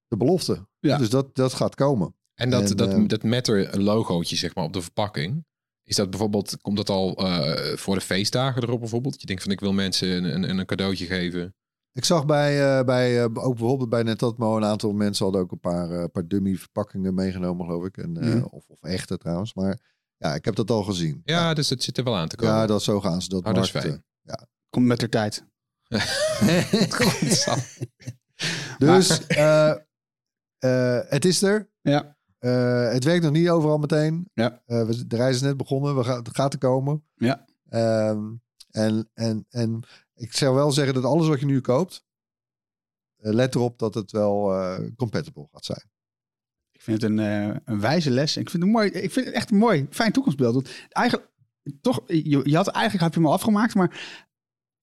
[0.07, 0.67] de belofte.
[0.79, 0.97] Ja.
[0.97, 2.15] Dus dat, dat gaat komen.
[2.33, 5.45] En dat, En, dat, eh, dat Matter logootje zeg maar op de verpakking.
[5.83, 9.21] Is dat bijvoorbeeld, komt dat al eh, voor de feestdagen erop bijvoorbeeld?
[9.21, 11.55] Je denkt van ik wil mensen een, een, een cadeautje geven.
[11.93, 15.51] Ik zag bij, eh, bij eh, ook bijvoorbeeld bij Netatmo een aantal mensen hadden ook
[15.51, 17.97] een paar, eh, paar dummy verpakkingen meegenomen, geloof ik.
[17.97, 18.43] En, eh, Mhm.
[18.43, 19.53] of, of echte trouwens.
[19.53, 19.79] Maar
[20.17, 21.21] ja, ik heb dat al gezien.
[21.25, 22.53] Ja, dus het zit er wel aan te komen.
[22.55, 24.05] Ja, dat zo gaan ze dat Oh, dat marketen.
[24.69, 25.45] Komt met de tijd.
[28.77, 29.69] Dus eh,
[30.59, 31.69] eh, het is er.
[31.81, 32.17] Ja.
[32.39, 34.29] Eh, het werkt nog niet overal meteen.
[34.33, 34.61] Ja.
[34.65, 35.95] Eh, we, de reis is net begonnen.
[35.97, 37.03] We gaan, het gaat er komen.
[37.15, 37.45] Ja.
[37.69, 38.19] Ehm,
[38.71, 42.05] en, en, en ik zou wel zeggen dat alles wat je nu koopt,
[43.17, 45.89] eh, let erop dat het wel eh, compatible gaat zijn.
[46.71, 48.37] Ik vind het een, eh, een wijze les.
[48.37, 48.89] Ik vind het mooi.
[48.89, 50.53] Ik vind het echt een mooi, fijn toekomstbeeld.
[50.53, 51.31] Want eigenlijk,
[51.81, 54.21] toch, je, je had eigenlijk heb je hem al afgemaakt, maar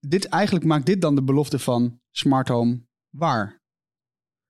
[0.01, 3.63] dit eigenlijk maakt dit dan de belofte van smart home waar,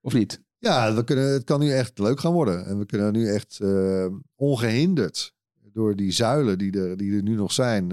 [0.01, 0.43] of niet?
[0.59, 2.67] Ja, we kunnen, het kan nu echt leuk gaan worden.
[2.67, 5.35] En we kunnen nu echt eh, ongehinderd
[5.73, 7.89] door die zuilen die er, die er nu nog zijn.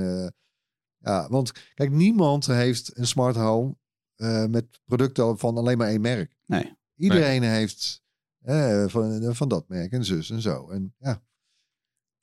[1.06, 3.76] Ja, want kijk, niemand heeft een smart home
[4.16, 6.36] eh, met producten van alleen maar één merk.
[6.46, 6.76] Nee.
[6.96, 8.02] Iedereen heeft
[8.42, 10.70] eh, van, van dat merk en zus en zo.
[10.70, 11.22] En ja.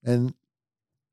[0.00, 0.36] En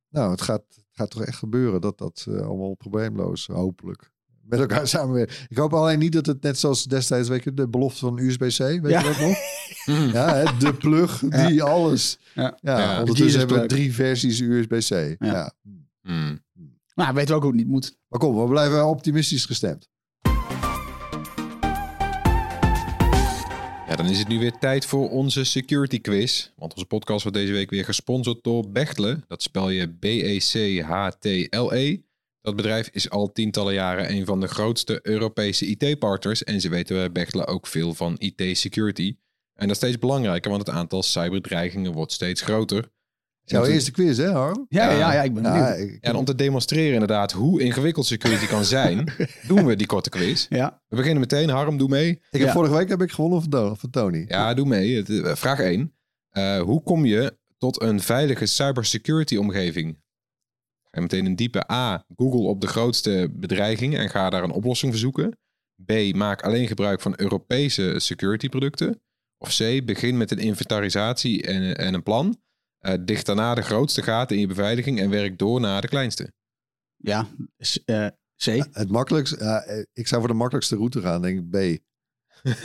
[0.10, 4.60] nou, het gaat, het gaat toch echt gebeuren dat dat eh, allemaal probleemloos, hopelijk, met
[4.60, 5.36] elkaar samenwerken.
[5.47, 8.58] Ik hoop alleen niet dat het net zoals destijds, weet je, de belofte van USB-C,
[8.58, 8.99] weet Ja.
[8.99, 9.38] je dat nog?
[9.86, 9.95] Mm.
[10.12, 12.19] Ja, hè, de plug, die alles.
[12.34, 12.58] Ja.
[12.62, 12.99] Ja, Ja.
[12.99, 15.15] ondertussen hebben we drie versies USB-C.
[15.19, 15.53] Ja.
[16.01, 16.43] Hmm.
[16.99, 17.97] Nou, weten we ook hoe het niet moet.
[18.07, 19.89] Maar kom, we blijven optimistisch gestemd.
[23.88, 26.51] Ja, dan is het nu weer tijd voor onze security quiz.
[26.55, 29.23] Want onze podcast wordt deze week weer gesponsord door Bechtle.
[29.27, 30.77] Dat spel je B-E-C-H-T-L-E.
[32.41, 36.43] Dat bedrijf is al tientallen jaren een van de grootste Europese IT-partners.
[36.43, 39.15] En ze weten bij Bechtle ook veel van IT-security.
[39.53, 42.89] En dat is steeds belangrijker, want het aantal cyberdreigingen wordt steeds groter.
[43.51, 44.65] Jouw eerste quiz, hè, Harm?
[44.69, 45.13] Ja, ja, Ja.
[45.13, 45.89] ja, ik ben Ja, benieuwd.
[45.93, 49.13] ik- en om te demonstreren inderdaad hoe ingewikkeld security kan zijn,
[49.47, 50.45] doen we die korte quiz.
[50.49, 51.49] Ja, We beginnen meteen.
[51.49, 52.21] Harm, doe mee.
[52.31, 54.25] ik heb vorige week heb ik gewonnen van, van Tony.
[54.27, 54.95] Ja, doe mee.
[54.95, 55.93] Het, eh, Vraag 1.
[56.63, 59.97] hoe kom je tot een veilige cybersecurity omgeving?
[60.83, 62.05] Ga je meteen een diepe A.
[62.15, 65.38] Google op de grootste bedreigingen en ga daar een oplossing voor zoeken.
[65.85, 65.91] B.
[66.15, 69.01] Maak alleen gebruik van Europese security producten.
[69.38, 69.85] Of C.
[69.85, 72.38] Begin met een inventarisatie en, en een plan.
[72.79, 76.31] Eh, dicht daarna de grootste gaten in je beveiliging en werk door naar de kleinste.
[76.97, 77.27] ja.
[77.85, 78.07] Eh,
[78.45, 78.45] C.
[78.71, 81.55] Het makkelijkst, ja, eh, ik zou voor de makkelijkste route gaan, denk ik B.
[82.45, 82.55] ik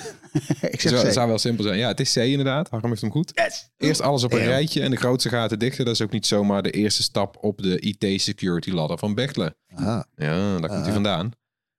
[0.60, 1.12] Het zou, zeg C.
[1.12, 1.78] zou wel simpel zijn.
[1.78, 2.68] Ja, het is C inderdaad.
[2.70, 3.30] Harm heeft hem goed.
[3.34, 3.70] Yes.
[3.76, 4.50] Eerst alles op een Damn.
[4.50, 5.84] rijtje en de grootste gaten dichten.
[5.84, 9.56] Dat is ook niet zomaar de eerste stap op de IT-security ladder van Bechtle.
[9.74, 10.92] Ah, Ja, daar komt hij Ah.
[10.92, 11.30] vandaan.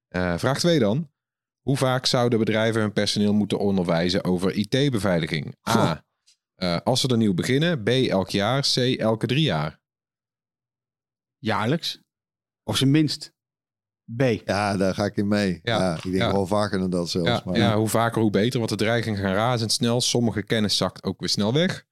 [0.08, 1.10] Eh, vraag 2 dan.
[1.62, 5.56] Hoe vaak zouden bedrijven hun personeel moeten onderwijzen over IT-beveiliging?
[5.70, 6.05] A.
[6.56, 7.84] eh, als ze er nieuw beginnen.
[7.84, 7.88] B.
[7.90, 8.62] Elk jaar.
[8.62, 8.78] C.
[8.78, 9.80] Elke drie jaar.
[11.38, 12.02] Jaarlijks.
[12.64, 13.34] Of zijn minst.
[14.16, 14.22] B.
[14.22, 15.60] ja, daar ga ik in mee.
[15.64, 16.32] Ja, Ja, ik denk ja.
[16.32, 17.30] wel vaker dan dat zelfs.
[17.30, 20.02] Ja, maar, ja, hoe vaker hoe beter, want de dreigingen gaan razendsnel.
[20.02, 21.86] Sommige kennis zakt ook weer snel weg.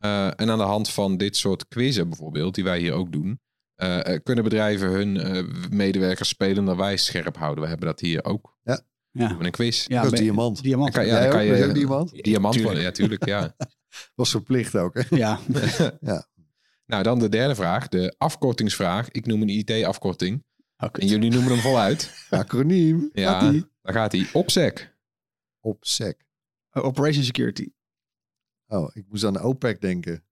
[0.00, 3.40] Eh, en aan de hand van dit soort quizzen bijvoorbeeld, die wij hier ook doen,
[3.74, 7.62] eh, kunnen bedrijven hun eh, medewerkers spelender wijs scherp houden.
[7.62, 8.56] We hebben dat hier ook.
[8.62, 8.80] Ja.
[9.10, 9.86] We hebben een quiz.
[9.86, 10.22] Ja, dat is B.
[10.22, 10.62] diamant.
[10.62, 10.92] Diamant.
[10.94, 12.24] Dan kan, ja, dan kan je diamant?
[12.24, 12.74] diamant Tuurlijk.
[12.74, 12.82] worden.
[12.82, 13.24] Ja, tuurlijk.
[13.26, 13.54] Ja.
[14.14, 15.16] Was verplicht ook, hè?
[15.16, 15.40] Ja.
[16.86, 19.10] nou, dan de derde vraag, de afkortingsvraag.
[19.10, 20.44] Ik noem een IT-afkorting.
[20.76, 21.00] Oké.
[21.00, 22.14] En jullie noemen hem voluit.
[22.30, 23.10] Acroniem.
[23.12, 23.66] Ja, Gaat-ie?
[23.82, 24.28] dan gaat hij.
[24.32, 24.94] OPSEC.
[25.60, 26.20] Op sec.
[26.72, 27.68] Uh, Operation Security.
[28.66, 30.24] Oh, ik moest aan OPEC denken.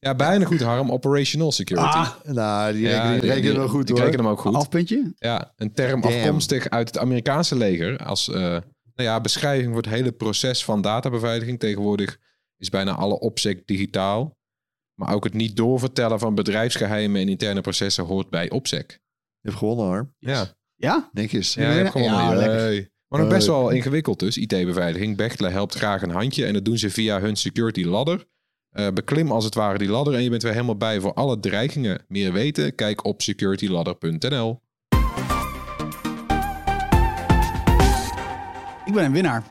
[0.00, 0.90] Ja, bijna goed, Harm.
[0.90, 1.86] Operational Security.
[1.96, 4.04] Ah, Nou, die Ja, rekenen, die rekenen wel goed die hoor.
[4.04, 4.54] rekenen hem ook goed.
[4.54, 5.12] afpuntje.
[5.18, 6.14] Ja, een term Damn.
[6.14, 7.98] afkomstig uit het Amerikaanse leger.
[7.98, 8.60] Als eh, nou
[8.94, 11.58] ja, beschrijving voor het hele proces van databeveiliging.
[11.58, 12.18] Tegenwoordig
[12.56, 14.36] is bijna alle opsec digitaal.
[14.94, 18.90] Maar ook het niet doorvertellen van bedrijfsgeheimen en interne processen hoort bij opsec.
[18.90, 20.14] Je hebt gewonnen, Harm.
[20.18, 21.08] Ja, Ja?
[21.12, 21.54] Netjes.
[21.54, 22.18] ja je hebt gewonnen.
[22.40, 22.50] Ja.
[22.50, 22.90] Hey.
[23.08, 25.16] Maar nog best wel ingewikkeld dus, IT-beveiliging.
[25.16, 28.24] Bechtle helpt graag een handje en dat doen ze via hun security ladder.
[28.72, 31.40] Eh, beklim als het ware die ladder en je bent weer helemaal bij voor alle
[31.40, 32.04] dreigingen.
[32.08, 32.74] Meer weten?
[32.74, 34.60] Kijk op securityladder.nl.
[38.84, 39.42] Ik ben een winnaar.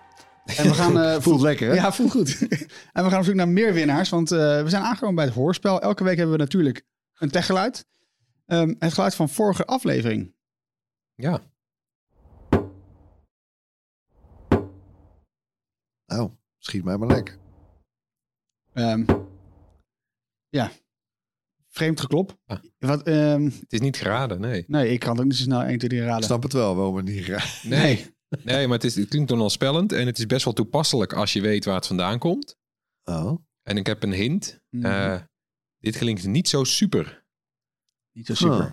[0.45, 0.99] En we gaan...
[1.03, 1.73] eh, Voelt lekker, hè?
[1.73, 2.37] Ja, voelt goed.
[2.93, 5.33] en we gaan op zoek naar meer winnaars, want eh, we zijn aangekomen bij het
[5.33, 5.81] hoorspel.
[5.81, 6.85] Elke week hebben we natuurlijk
[7.17, 7.85] een techgeluid.
[8.45, 10.33] Ehm, het geluid van vorige aflevering.
[11.15, 11.41] Ja,
[16.11, 17.37] Nou, schiet mij maar lekker.
[18.73, 19.05] Ehm,
[20.49, 20.71] ja,
[21.67, 22.37] vreemd geklop.
[22.45, 22.59] Ah.
[22.79, 24.63] Wat, ehm, het is niet geraden, nee.
[24.67, 26.23] nee, ik kan het ook niet zo snel 1, 2, 3 Ik raden.
[26.23, 27.27] snap het wel, waarom het niet.
[27.63, 28.05] Nee,
[28.43, 31.13] nee maar het, is, het klinkt dan wel spellend en het is best wel toepasselijk
[31.13, 32.57] als je weet waar het vandaan komt.
[33.03, 33.39] Oh.
[33.61, 34.61] En ik heb een hint.
[34.69, 34.85] Mhm.
[34.85, 35.21] Eh,
[35.79, 37.25] dit klinkt niet zo super.
[38.11, 38.57] Niet zo super.
[38.57, 38.71] Huh.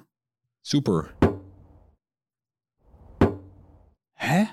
[0.61, 1.17] Super.
[4.13, 4.45] Hè?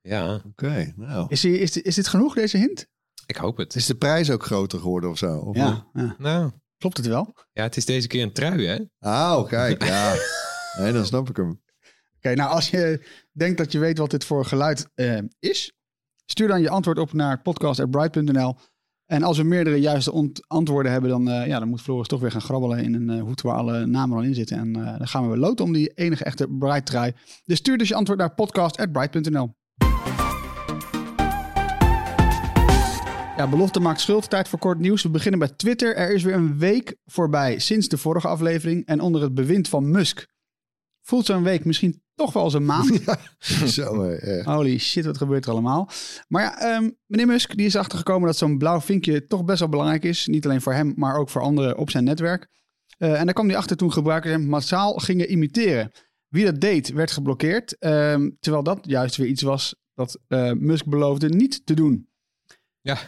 [0.00, 1.26] Ja, Oké, nou.
[1.28, 2.88] Is, is, is dit genoeg, deze hint?
[3.28, 3.74] Ik hoop het.
[3.74, 5.36] Is de prijs ook groter geworden of zo?
[5.36, 5.56] Of?
[5.56, 6.14] Ja, ja.
[6.18, 7.20] Nou, Klopt het wel?
[7.20, 8.78] Oké, ja, het is deze keer een trui, hè?
[8.98, 10.14] Ah, kijk, ja.
[10.78, 11.62] Nee, dan snap ik hem.
[12.20, 15.72] nou als je denkt dat je weet wat dit voor geluid eh, is,
[16.24, 18.56] stuur dan je antwoord op naar podcast.bright.nl.
[19.10, 22.30] En als we meerdere juiste antwoorden hebben, dan, eh, ja, dan moet Floris toch weer
[22.30, 24.58] gaan grabbelen in een eh, hoed waar alle namen al in zitten.
[24.58, 27.12] En eh, dan gaan we weer loten om die enige echte Bright trui.
[27.44, 29.56] Dus stuur dus je antwoord naar podcast.bright.nl.
[33.38, 34.30] Ja, belofte maakt schuld.
[34.30, 35.02] Tijd voor kort nieuws.
[35.02, 35.96] We beginnen bij Twitter.
[35.96, 38.86] Er is weer een week voorbij sinds de vorige aflevering.
[38.86, 40.26] En onder het bewind van Musk
[41.02, 43.00] voelt zo'n week misschien toch wel als een maand.
[43.66, 44.46] Zo, eh, eh.
[44.46, 45.90] Holy shit, wat gebeurt er allemaal?
[46.28, 49.68] Maar ja, ehm, meneer Musk die is achtergekomen dat zo'n blauw vinkje toch best wel
[49.68, 50.26] belangrijk is.
[50.26, 52.48] Niet alleen voor hem, maar ook voor anderen op zijn netwerk.
[52.98, 55.90] Eh, en daar kwam hij achter toen gebruikers hem massaal gingen imiteren.
[56.28, 57.78] Wie dat deed, werd geblokkeerd.
[57.78, 62.08] ehm, terwijl dat juist weer iets was dat eh, Musk beloofde niet te doen.
[62.80, 62.98] Ja.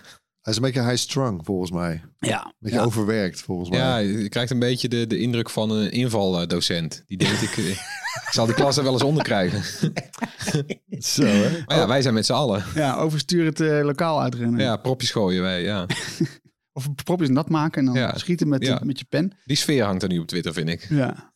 [0.41, 1.93] Hij is een beetje high-strung, volgens mij.
[2.19, 2.53] Een Ja.
[2.59, 2.85] beetje Ja.
[2.85, 3.79] overwerkt, volgens mij.
[3.79, 7.03] Ja, je krijgt een beetje de, de indruk van een invaldocent.
[7.07, 9.63] Die denkt, ik, eh, ik zal die klas er wel eens onder krijgen.
[10.99, 11.51] Zo, hè?
[11.67, 12.65] Maar ja, wij zijn met z'n allen.
[12.75, 14.61] Ja, overstuur het eh, lokaal uitrennen.
[14.61, 15.87] Ja, propjes gooien wij, ja.
[16.73, 18.19] Of propjes nat maken en dan Ja.
[18.19, 18.81] schieten met, Ja.
[18.85, 19.33] met je pen.
[19.45, 20.87] Die sfeer hangt er nu op Twitter, vind ik.
[20.89, 21.33] Ja.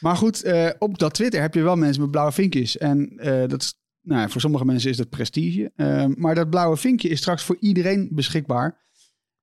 [0.00, 2.78] maar goed, eh, op dat Twitter heb je wel mensen met blauwe vinkjes.
[2.78, 5.72] En eh, dat is, nou, ja, voor sommige mensen is dat prestige.
[5.76, 8.80] Eh, maar dat blauwe vinkje is straks voor iedereen beschikbaar.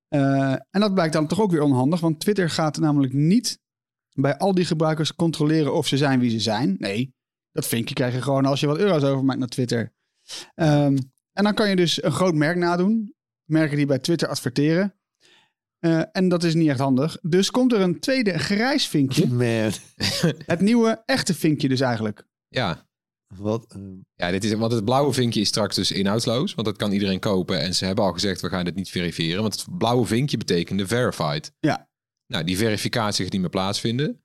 [0.07, 1.99] Eh, en dat blijkt dan toch ook weer onhandig.
[1.99, 3.59] Want Twitter gaat namelijk niet
[4.13, 6.75] bij al die gebruikers controleren of ze zijn wie ze zijn.
[6.79, 7.13] Nee,
[7.51, 9.93] dat vinkje krijg je gewoon als je wat euro's overmaakt naar Twitter.
[10.55, 10.97] Ehm,
[11.33, 13.13] en dan kan je dus een groot merk nadoen.
[13.43, 14.93] Merken die bij Twitter adverteren.
[15.79, 17.17] Eh, en dat is niet echt handig.
[17.21, 19.27] Dus komt er een tweede grijs vinkje.
[19.27, 19.71] Man,
[20.45, 22.27] Het nieuwe echte vinkje dus eigenlijk.
[22.47, 22.88] Ja.
[23.35, 23.77] Wat...
[24.15, 26.53] Ja, dit is, want het blauwe vinkje is straks dus inhoudsloos.
[26.53, 27.59] Want dat kan iedereen kopen.
[27.59, 29.41] En ze hebben al gezegd, we gaan dit niet verifiëren.
[29.41, 31.51] Want het blauwe vinkje betekende verified.
[31.59, 31.89] Ja.
[32.27, 34.23] Nou, die verificatie gaat niet meer plaatsvinden.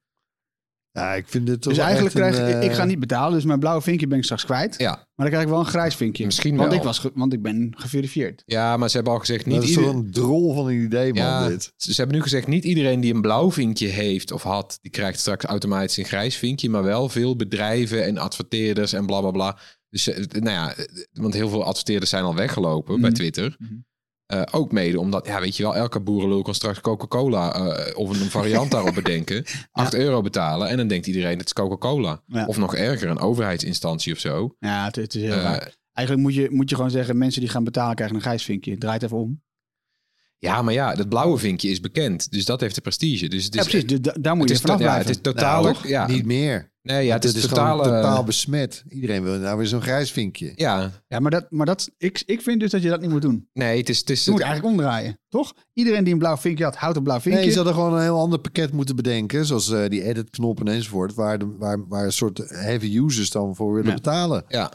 [1.01, 2.85] Ja, ik vind dit toch Dus wel eigenlijk echt krijg een, ik, ik eh, ga
[2.85, 4.75] niet betalen, dus mijn blauwe vinkje ben ik straks kwijt.
[4.79, 6.25] Ja, Maar dan krijg ik wel een grijs vinkje.
[6.25, 6.79] Misschien want wel.
[6.79, 8.43] Ik was ge- want ik ben geverifieerd.
[8.47, 10.83] ja maar ze hebben al gezegd, Dat niet is ieder- toch een drol van een
[10.85, 11.73] idee, man, Ja, dit.
[11.77, 14.91] ze ze hebben nu gezegd, niet iedereen die een blauw vinkje heeft of had, die
[14.91, 19.31] krijgt straks automatisch een grijs vinkje, maar wel veel bedrijven en adverteerders en bla bla
[19.31, 19.59] bla.
[19.91, 23.19] Dus eh, nou ja, eh, want heel veel adverteerders zijn al weggelopen bij Mhm.
[23.19, 23.57] Twitter.
[23.59, 23.73] Mhm.
[24.27, 28.09] Eh, ook mede omdat, ja, weet je wel, elke boerenlul kan straks Coca-Cola eh, of
[28.21, 29.45] een variant daarop bedenken.
[29.71, 32.23] 8 euro betalen en dan denkt iedereen het is Coca-Cola.
[32.27, 32.47] Ja.
[32.47, 34.55] Of nog erger, een overheidsinstantie of zo.
[34.59, 35.75] Ja, het, het is heel Eh, raar.
[35.93, 38.79] Eigenlijk moet je, moet je gewoon zeggen, mensen die gaan betalen krijgen een grijs vinkje.
[38.79, 39.43] Draai het even om.
[40.39, 42.31] ja, maar ja, dat blauwe vinkje is bekend.
[42.31, 43.29] Dus dat heeft de prestige.
[43.29, 43.89] Dus het is, ja, precies.
[43.89, 45.07] Dus da- daar moet je vanaf ja, blijven.
[45.07, 45.63] het is totaal...
[45.63, 46.73] Nou, ja, Niet meer.
[46.85, 47.79] Nee, ja, het is, is totaal...
[47.79, 48.85] gewoon totaal besmet.
[48.89, 50.53] Iedereen wil nou weer zo'n grijs vinkje.
[50.55, 53.23] Ja, Ja, maar, dat, maar dat, ik, ik vind dus dat je dat niet moet
[53.23, 53.49] doen.
[53.53, 53.99] nee, het is...
[53.99, 55.55] Het is Je moet eigenlijk omdraaien, toch?
[55.73, 57.39] Iedereen die een blauw vinkje had, houdt een blauw vinkje.
[57.41, 59.47] Nee, je zou er gewoon een heel ander pakket moeten bedenken.
[59.47, 61.15] Zoals eh, die edit-knoppen enzovoort.
[61.15, 63.95] Waar, de, waar, waar een soort heavy users dan voor willen Ja.
[63.95, 64.45] betalen.
[64.49, 64.71] ja.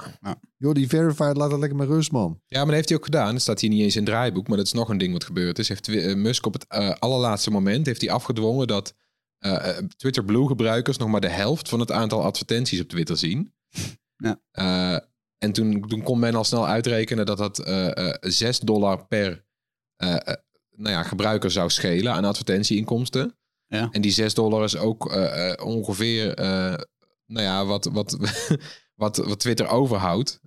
[0.57, 2.39] Joh, die verified, laat dat lekker met rust, man.
[2.45, 3.31] ja, maar dat heeft hij ook gedaan.
[3.31, 5.23] Dat staat hier niet eens in het draaiboek, maar dat is nog een ding wat
[5.23, 5.67] gebeurd is.
[5.67, 8.93] Heeft eh, Musk op het eh, allerlaatste moment heeft hij afgedwongen dat
[9.39, 13.53] eh, Twitter Blue gebruikers nog maar de helft van het aantal advertenties op Twitter zien.
[14.23, 14.41] Ja.
[14.51, 14.99] Eh,
[15.37, 19.45] en toen, toen kon men al snel uitrekenen dat dat eh 6 dollar per
[20.75, 23.37] nou ja, gebruiker zou schelen aan advertentieinkomsten.
[23.67, 23.89] Ja.
[23.91, 25.13] En die 6 dollar is ook
[25.63, 26.33] ongeveer
[27.25, 28.17] nou ja, wat, wat,
[29.01, 30.39] wat, wat Twitter overhoudt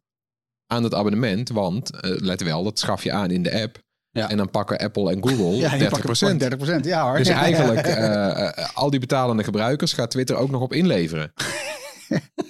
[0.66, 1.48] aan het abonnement.
[1.48, 3.82] Want let wel, dat schaf je aan in de app.
[4.12, 4.30] Ja.
[4.30, 5.90] En dan pakken Apple en Google ja, die 30%.
[5.90, 7.18] pakken 30 Ja hoor.
[7.18, 11.32] Dus eigenlijk, eh, eh, al die betalende gebruikers gaat Twitter ook nog op inleveren.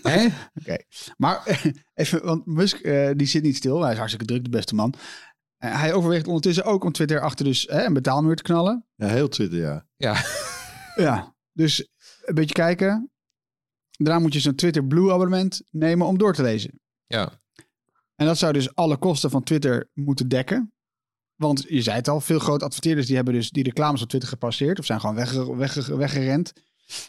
[0.02, 0.26] Hè?
[1.16, 1.60] Maar
[1.94, 3.82] even, want Musk eh, die zit niet stil.
[3.82, 4.94] Hij is hartstikke druk, de beste man.
[5.56, 8.86] Hij overweegt ondertussen ook om Twitter achter dus hè, een betaalmuur te knallen.
[8.94, 9.86] Ja, heel Twitter, ja.
[9.96, 10.16] Ja,
[10.94, 11.88] Ja, dus
[12.22, 13.10] een beetje kijken.
[13.90, 16.80] Daarna moet je zo'n Twitter Blue abonnement nemen om door te lezen.
[17.06, 17.40] ja.
[18.16, 20.72] En dat zou dus alle kosten van Twitter moeten dekken.
[21.36, 24.28] Want je zei het al, veel grote adverteerders die hebben dus die reclames op Twitter
[24.30, 24.78] gepasseerd.
[24.78, 26.52] Of zijn gewoon wegge- wegge- weggerend.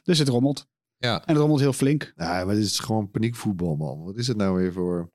[0.03, 0.67] Dus het rommelt.
[0.97, 1.15] Ja.
[1.15, 2.13] En het rommelt heel flink.
[2.15, 4.03] Ja, maar dit is gewoon paniekvoetbal, man.
[4.03, 5.11] Wat is het nou weer voor...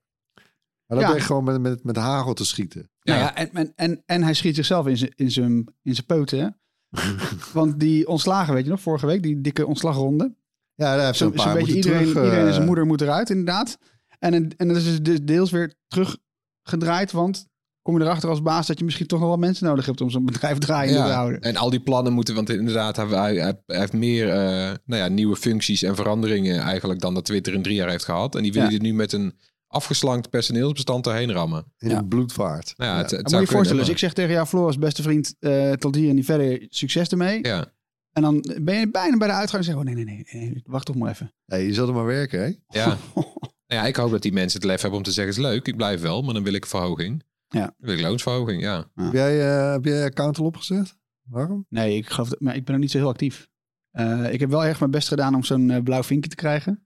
[0.86, 1.06] Maar dat Ja.
[1.12, 2.90] ben je gewoon met, met, met hagel te schieten.
[3.00, 3.12] Ja.
[3.14, 6.06] Nou ja, en, en, en, en hij schiet zichzelf in zijn, in zijn, in zijn
[6.06, 6.38] poten.
[6.38, 6.48] hè.
[7.52, 10.36] Want die ontslagen, weet je nog, vorige week, die dikke ontslagronde.
[10.74, 13.00] Ja, daar heeft Zo'n zo'n paar beetje iedereen, terug, iedereen en zijn eh, moeder moet
[13.00, 13.78] eruit, inderdaad.
[14.18, 17.46] En, en en dat is dus deels weer teruggedraaid, want
[17.88, 20.10] kom je erachter als baas dat je misschien toch nog wel mensen nodig hebt om
[20.10, 21.40] zo'n bedrijf draaiende te Ja, houden.
[21.40, 23.34] en al die plannen moeten, want inderdaad, hij, hij,
[23.66, 24.36] hij heeft meer eh,
[24.84, 28.34] nou ja, nieuwe functies en veranderingen eigenlijk dan dat Twitter in drie jaar heeft gehad.
[28.34, 28.76] En die willen Ja.
[28.76, 31.72] er nu met een afgeslankt personeelsbestand erheen rammen.
[31.78, 31.98] In Ja.
[31.98, 32.74] een bloedvaart.
[32.76, 34.78] Nou ja, het, het Dan zou moet je voorstellen, dus ik zeg tegen jou, Floris,
[34.78, 37.38] beste vriend, eh, tot hier en niet verder, succes ermee.
[37.46, 37.72] Ja,
[38.12, 40.62] En dan ben je bijna bij de uitgang en zeg oh nee, nee, nee, nee,
[40.66, 41.32] wacht toch maar even.
[41.46, 42.78] Hey, je zal er maar werken, hè?
[42.80, 42.96] ja.
[43.66, 45.66] Nou ja, ik hoop dat die mensen het lef hebben om te zeggen, is leuk,
[45.66, 47.22] ik blijf wel, maar dan wil ik verhoging.
[47.48, 47.74] Ja.
[47.80, 48.84] Ik loonsverhoging, ja.
[48.94, 49.04] Ja.
[49.04, 50.96] Heb jij, eh, heb jij je account al opgezet?
[51.22, 51.66] Waarom?
[51.68, 53.48] Nee, ik geloof dat, maar ik ben er niet zo heel actief.
[53.90, 56.82] Eh, ik heb wel erg mijn best gedaan om zo'n eh, blauw vinkje te krijgen.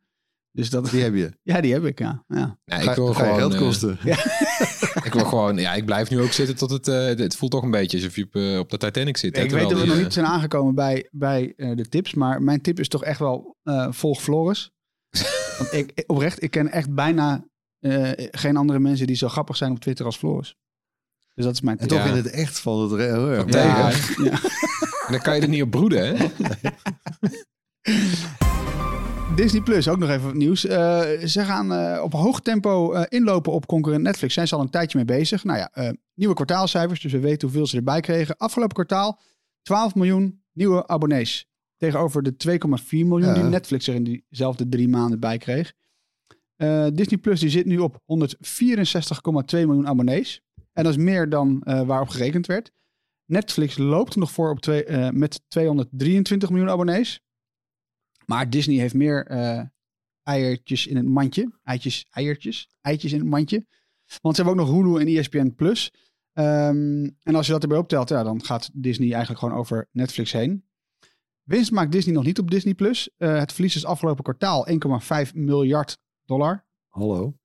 [0.52, 1.38] Dus dat, Die heb je.
[1.52, 2.24] ja, die heb ik, ja.
[2.28, 2.58] ja.
[2.64, 3.98] Ik wil gewoon, geld kosten.
[5.04, 7.62] ik wil gewoon, ja, ik blijf nu ook zitten tot het, eh, het voelt toch
[7.62, 9.36] een beetje alsof je op, op de Titanic zit.
[9.38, 12.60] ik weet dat we nog niet zijn aangekomen bij, bij eh, de tips, maar mijn
[12.60, 14.70] tip is toch echt wel eh, volg Floris.
[15.58, 17.44] Want ik- oprecht, ik ken echt bijna
[17.82, 20.56] eh, geen andere mensen die zo grappig zijn op Twitter als Floris.
[21.34, 22.10] Dus dat is mijn En toch Ja.
[22.10, 22.90] in het echt van het...
[23.00, 23.52] heel erg.
[23.52, 24.24] Ja, tegen.
[24.30, 24.30] ja.
[25.06, 26.26] En dan kan je er niet op broeden, hè?
[29.36, 30.66] Disney Plus, ook nog even wat nieuws.
[30.66, 34.34] Eh, ze gaan eh, op hoog tempo eh, inlopen op concurrent Netflix.
[34.34, 35.44] Zijn ze al een tijdje mee bezig.
[35.44, 38.36] Nou ja, eh, nieuwe kwartaalcijfers, dus we weten hoeveel ze erbij kregen.
[38.36, 39.20] Afgelopen kwartaal
[39.62, 41.46] 12 miljoen nieuwe abonnees.
[41.76, 43.34] Tegenover de 2,4 miljoen Ja.
[43.34, 45.72] die Netflix er in diezelfde drie maanden bij kreeg.
[46.62, 50.40] Eh, Disney Plus die zit nu op 164,2 miljoen abonnees.
[50.72, 52.72] En dat is meer dan eh, waarop gerekend werd.
[53.24, 57.20] Netflix loopt nog voor op twee, eh, met 223 miljoen abonnees.
[58.26, 59.26] Maar Disney heeft meer
[60.22, 61.58] eiertjes in het mandje.
[61.62, 63.66] Eitjes, eiertjes, eitjes in het mandje.
[64.20, 65.54] Want ze hebben ook nog Hulu en ESPN+.
[65.54, 65.92] Plus.
[66.32, 70.32] Ehm, en als je dat erbij optelt, ja, dan gaat Disney eigenlijk gewoon over Netflix
[70.32, 70.64] heen.
[71.42, 72.74] Winst maakt Disney nog niet op Disney+.
[72.74, 73.10] Plus.
[73.16, 75.98] Het verlies is afgelopen kwartaal 1,5 miljard
[76.32, 76.64] dollar.
[76.88, 77.36] Hallo.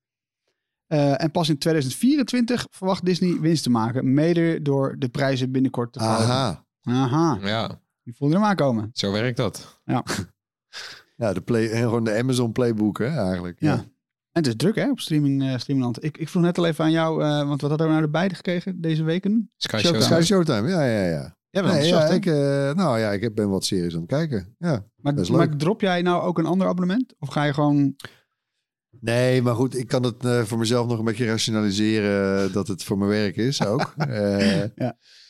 [0.86, 4.14] Eh, en pas in 2024 verwacht Disney winst te maken.
[4.14, 6.24] Mede door de prijzen binnenkort te verhogen.
[6.24, 6.64] Aha.
[6.82, 7.38] Aha.
[7.42, 8.90] Ja, Die voelde hem aankomen.
[8.92, 9.80] zo werkt dat.
[9.84, 10.02] Ja,
[11.32, 13.60] de, play, en gewoon de Amazon Playbook, hè, eigenlijk.
[13.60, 13.72] Ja.
[14.32, 16.04] En het is druk hè, op streaming, eh, streamingland.
[16.04, 18.30] Ik, ik vroeg net al even aan jou, eh, want wat hadden we nou erbij
[18.30, 19.50] gekregen deze weken?
[19.56, 20.02] Sky Showtime.
[20.02, 20.22] Showtime.
[20.22, 21.36] Sky Showtime, ja, ja, ja.
[21.50, 22.34] Ja, wel Nee, ja, ik, eh,
[22.74, 24.54] nou ja, ik ben wat series aan het kijken.
[24.58, 24.84] Ja.
[24.96, 25.38] maar, dat is leuk.
[25.38, 27.14] maar drop jij nou ook een ander abonnement?
[27.18, 27.96] Of ga je gewoon...
[29.00, 32.84] Nee, maar goed, ik kan het eh, voor mezelf nog een beetje rationaliseren dat het
[32.84, 33.94] voor mijn werk is ook.
[33.96, 34.64] Eh,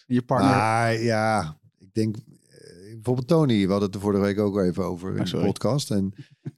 [0.07, 0.51] Je partner...
[0.51, 4.85] maar ja, ik denk eh, bijvoorbeeld Tony, we hadden het er vorige week ook even
[4.85, 5.91] over in Ah, de podcast.
[5.91, 6.15] En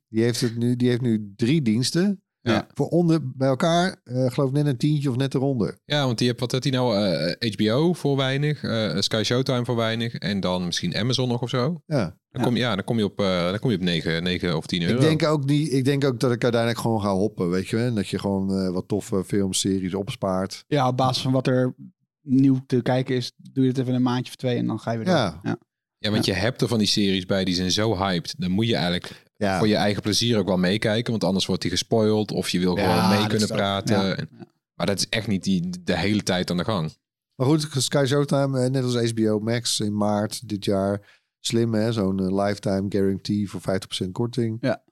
[0.08, 2.22] die heeft, het nu, die heeft nu drie diensten.
[2.42, 2.66] Ja.
[2.74, 5.78] Voor onder bij elkaar, eh, geloof ik net een tientje of net eronder.
[5.84, 6.96] Ja, want die hebt, wat had hij nou?
[6.96, 11.48] eh, HBO voor weinig, eh, Sky Showtime voor weinig en dan misschien Amazon nog of
[11.48, 11.82] zo.
[11.86, 12.18] Ja.
[12.30, 12.42] Dan, Ja.
[12.42, 14.82] Kom, ja, dan kom je op, eh, dan kom je op 9, 9 of 10
[14.82, 14.94] euro.
[14.94, 17.76] Ik denk, ook niet, ik denk ook dat ik uiteindelijk gewoon ga hoppen, weet je
[17.76, 17.86] wel.
[17.86, 20.64] En dat je gewoon eh, wat toffe filmseries opspaart.
[20.66, 21.74] Ja, op basis van wat er
[22.22, 24.90] nieuw te kijken is, doe je het even een maandje of twee en dan ga
[24.90, 25.14] je weer door.
[25.42, 25.58] Ja.
[26.00, 26.08] Ja.
[26.08, 28.34] Ja, want je hebt er van die series bij die zijn zo hyped.
[28.38, 31.10] Dan moet je eigenlijk Ja, voor je eigen plezier ook wel meekijken.
[31.10, 34.28] Want anders wordt die gespoild of je wil Ja, gewoon mee kunnen ook- praten.
[34.74, 36.92] Maar dat is echt niet die, de hele tijd aan de gang.
[37.34, 41.18] Maar goed, Sky Showtime, eh, net als HBO Max in maart dit jaar.
[41.40, 44.58] Slim hè, zo'n eh, lifetime guarantee voor 50% korting.
[44.60, 44.82] Ja.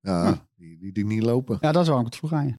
[0.00, 0.46] Ja, Ja.
[0.56, 1.58] Die, die ding niet lopen.
[1.60, 2.54] Ja, dat is waarom ik het vroeg aan je.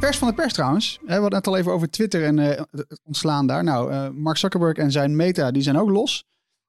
[0.00, 0.98] Vers van de pers trouwens.
[1.02, 3.64] We hadden het net al even over Twitter en eh, het ontslaan daar.
[3.64, 6.24] Nou, eh, Mark Zuckerberg en zijn Meta, die zijn ook los.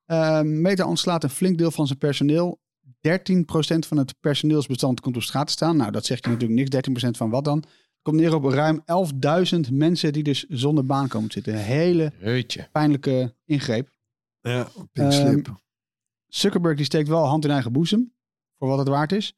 [0.05, 2.59] Eh, Meta ontslaat een flink deel van zijn personeel.
[2.99, 5.77] 13% van het personeelsbestand komt op straat te staan.
[5.77, 6.69] Nou, dat zegt je natuurlijk niks.
[6.69, 7.63] 13% van wat dan?
[8.01, 11.53] Komt neer op ruim 11.000 mensen die dus zonder baan komen te zitten.
[11.53, 12.13] Een hele
[12.71, 13.89] pijnlijke ingreep.
[14.41, 15.55] Ja, pink Ehm, slip.
[16.27, 18.13] Zuckerberg die steekt wel hand in eigen boezem,
[18.57, 19.33] voor wat het waard is.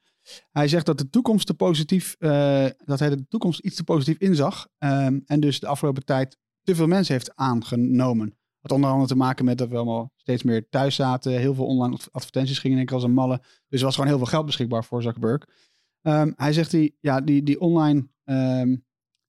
[0.51, 4.17] Hij zegt dat de toekomst te positief, eh, dat hij de toekomst iets te positief
[4.17, 4.67] inzag.
[4.77, 8.37] ehm, en dus de afgelopen tijd te veel mensen heeft aangenomen.
[8.61, 11.31] Had onder andere te maken met dat we allemaal steeds meer thuis zaten.
[11.31, 13.41] Heel veel online advertenties gingen in één keer als een malle.
[13.67, 15.43] Dus er was gewoon heel veel geld beschikbaar voor Zuckerberg.
[16.01, 18.75] Ehm, hij zegt die, ja, die, die online, ehm,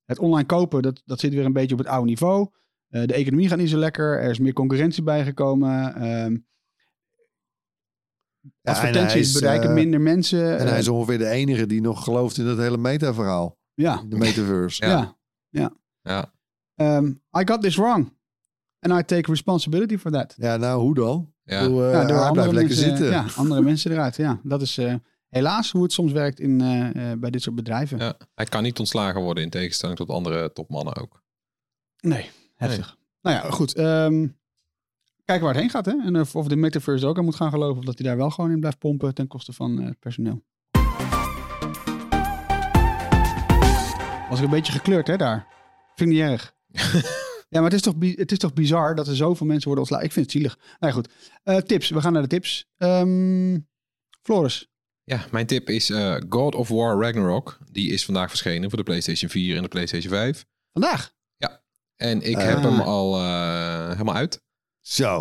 [0.04, 2.48] het online kopen, dat, dat zit weer een beetje op het oude niveau.
[2.88, 4.18] Eh, de economie gaat niet zo lekker.
[4.20, 5.94] Er is meer concurrentie bijgekomen.
[5.94, 6.36] Ehm
[8.60, 10.58] Ja, advertenties is, bereiken eh, minder mensen.
[10.58, 13.58] En hij Eh, is ongeveer de enige die nog gelooft in dat hele meta-verhaal.
[13.74, 14.86] ja, De metaverse.
[14.86, 15.16] ja.
[16.02, 16.32] Ja.
[16.74, 17.06] Ehm,
[17.38, 18.16] I got this wrong.
[18.80, 20.34] And I take responsibility for that.
[20.36, 21.32] Ja, nou, hoe dan?
[21.44, 21.58] Ja.
[21.58, 23.10] Ik bedoel, eh, ja, hij blijft lekker mensen, zitten.
[23.10, 24.16] Ja, andere mensen eruit.
[24.16, 24.94] Ja, dat is eh,
[25.28, 27.98] helaas hoe het soms werkt in, eh, eh, bij dit soort bedrijven.
[27.98, 28.16] Ja.
[28.34, 31.22] Hij kan niet ontslagen worden in tegenstelling tot andere topmannen ook.
[32.00, 32.96] Nee, heftig.
[33.22, 33.74] Nou ja, goed.
[33.74, 34.26] ehm
[35.28, 35.86] kijken waar het heen gaat.
[35.86, 36.06] Hè?
[36.06, 37.78] En of, of de metaverse er ook aan moet gaan geloven.
[37.78, 40.42] Of dat hij daar wel gewoon in blijft pompen ten koste van eh, het personeel.
[44.28, 45.46] Was ik een beetje gekleurd hè daar.
[45.94, 46.54] Vind ik niet erg.
[47.48, 50.06] ja, maar het is, toch, het is toch bizar dat er zoveel mensen worden ontslagen.
[50.06, 50.56] Ik vind het zielig.
[50.56, 51.08] Nou ja, goed.
[51.42, 51.88] Eh, tips.
[51.90, 52.66] We gaan naar de tips.
[52.76, 53.58] Ehm
[54.22, 54.68] Floris.
[55.04, 57.58] Ja, mijn tip is eh, God of War Ragnarok.
[57.70, 60.44] Die is vandaag verschenen voor de PlayStation 4 en de PlayStation 5.
[60.72, 61.16] Vandaag.
[61.96, 62.44] En ik Ah.
[62.44, 64.42] heb hem al eh, helemaal uit.
[64.80, 65.16] Zo.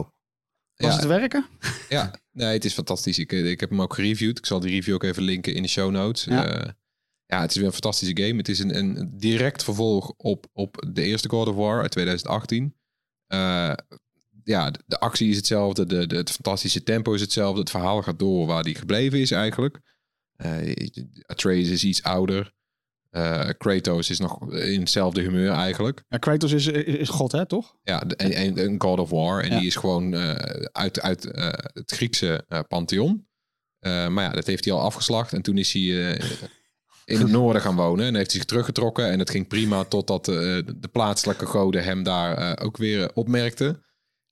[0.76, 1.46] Was Ja, het werken?
[1.90, 3.20] ja, nee, het is fantastisch.
[3.20, 4.38] Ik, ik heb hem ook gereviewd.
[4.38, 6.24] Ik zal die review ook even linken in de show notes.
[6.24, 6.44] Ja.
[6.48, 6.76] Ja,
[7.28, 8.38] ja het is weer een fantastische game.
[8.38, 12.76] Het is een, een direct vervolg op, op de eerste God of War uit 2018.
[13.28, 13.74] Eh,
[14.44, 15.86] ja, de, de actie is hetzelfde.
[15.86, 17.60] De, de, het fantastische tempo is hetzelfde.
[17.60, 19.80] Het verhaal gaat door waar die gebleven is eigenlijk.
[20.36, 20.76] Eh
[21.26, 22.56] Atreus is iets ouder.
[23.10, 26.04] Eh, Kratos is nog in hetzelfde humeur eigenlijk.
[26.10, 27.78] Ja, Kratos is, is, is god, hè, toch?
[27.84, 29.44] Ja, de- en, en een God of War.
[29.44, 29.58] En Ja.
[29.58, 30.16] die is gewoon
[30.72, 31.24] uit, uit
[31.74, 33.28] het Griekse pantheon.
[33.80, 35.34] Maar ja, dat heeft hij al afgeslacht.
[35.34, 36.20] En toen is hij
[37.08, 38.06] in het noorden gaan wonen.
[38.06, 39.12] En heeft hij zich teruggetrokken.
[39.12, 40.36] En het ging prima totdat eh,
[40.78, 43.82] de plaatselijke goden hem daar eh, ook weer opmerkten.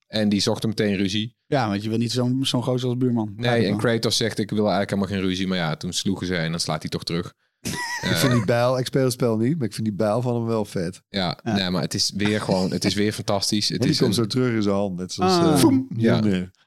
[0.08, 1.36] En die zochten meteen ruzie.
[1.46, 3.34] Ja, want je wil niet zo'n zo'n gozer als buurman.
[3.36, 5.48] Nee, en Kratos zegt ik wil eigenlijk helemaal geen ruzie.
[5.48, 7.34] Maar ja, toen sloegen ze en dan slaat hij toch terug.
[8.10, 10.36] Ik vind die bijl, ik speel het spel niet, maar ik vind die bijl van
[10.36, 11.02] hem wel vet.
[11.10, 11.54] Ja, Ja.
[11.56, 13.68] Nee, maar het is weer gewoon, het is weer fantastisch.
[13.70, 14.98] Het En die is, komt een- zo terug in zijn hand.
[14.98, 15.52] Net zoals, Ah.
[15.54, 15.88] eh, Voem.
[15.98, 16.22] Ja.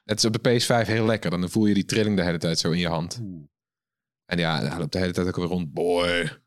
[0.05, 1.29] Het is op de PS5 heel lekker.
[1.31, 3.21] Dan voel je die trilling de hele tijd zo in je hand.
[4.29, 5.73] En ja, hij loopt de hele tijd ook weer rond.
[5.73, 6.39] Boy.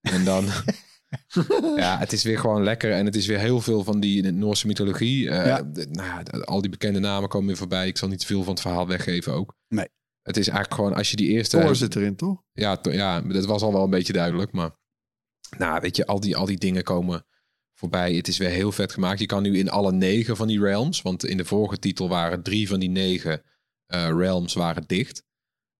[0.00, 0.44] En dan...
[1.76, 2.92] ja, het is weer gewoon lekker.
[2.92, 5.30] En het is weer heel veel van die Noorse mythologie.
[5.30, 5.62] Eh, Ja.
[5.62, 7.86] de- nou al die bekende namen komen weer voorbij.
[7.86, 9.54] Ik zal niet veel van het verhaal weggeven ook.
[9.68, 9.88] Nee.
[10.22, 11.60] Het is eigenlijk gewoon, als je die eerste...
[11.60, 12.42] Thor zit erin, toch?
[12.52, 14.52] Ja, to- ja, dat was al wel een beetje duidelijk.
[14.52, 14.70] Maar
[15.58, 17.26] nou, weet je, al die, al die dingen komen
[17.74, 18.14] voorbij.
[18.14, 19.20] Het is weer heel vet gemaakt.
[19.20, 21.02] Je kan nu in alle negen van die realms.
[21.02, 23.42] Want in de vorige titel waren drie van die negen
[23.86, 25.22] eh, realms waren dicht.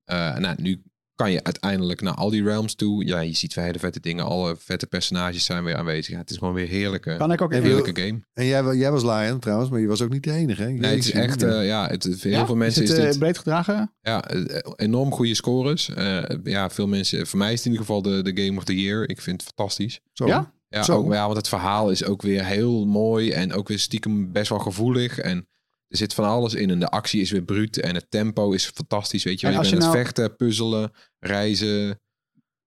[0.05, 0.83] Eh, nou, nu
[1.19, 3.07] kan je uiteindelijk naar al die realms toe.
[3.07, 4.25] Ja, je ziet weer hele vette dingen.
[4.25, 6.13] Alle vette personages zijn weer aanwezig.
[6.13, 7.69] Ja, het is gewoon weer heerlijke, Kan ik ook En even...
[7.71, 8.21] heerlijke game.
[8.35, 10.63] En jij, jij was Lion trouwens, maar je was ook niet de enige.
[10.63, 10.69] Hè?
[10.69, 12.47] Nee, het is echt, eh, ja, het, heel Ja?
[12.47, 13.19] veel mensen is is, het eh, dit...
[13.19, 13.93] breed gedragen?
[14.01, 15.95] Ja, eh, enorm goede scores.
[15.95, 17.27] Eh, ja, veel mensen...
[17.27, 19.09] Voor mij is het in ieder geval de, de Game of the Year.
[19.09, 20.01] Ik vind het fantastisch.
[20.13, 20.27] Zo.
[20.27, 20.53] Ja?
[20.69, 20.97] Ja, Zo.
[20.97, 24.49] ook, ja, want het verhaal is ook weer heel mooi en ook weer stiekem best
[24.49, 25.19] wel gevoelig.
[25.19, 25.47] En
[25.89, 26.71] er zit van alles in.
[26.71, 29.25] En de actie is weer bruut en het tempo is fantastisch.
[29.25, 32.01] Weet je, En je als bent je aan nou- het vechten, puzzelen, reizen.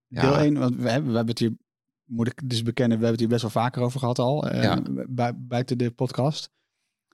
[0.07, 0.21] Ja.
[0.21, 1.51] Deel 1, want we hebben, we hebben het hier,
[2.05, 4.47] moet ik dus bekennen, we hebben het hier best wel vaker over gehad al.
[4.49, 5.33] eh, Ja.
[5.35, 6.49] buiten de podcast.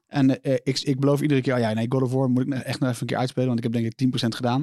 [0.07, 2.53] En eh, ik, ik beloof iedere keer, oh ja, nee, God of War moet ik
[2.53, 4.61] echt nog even een keer uitspelen, want ik heb denk ik 10% gedaan.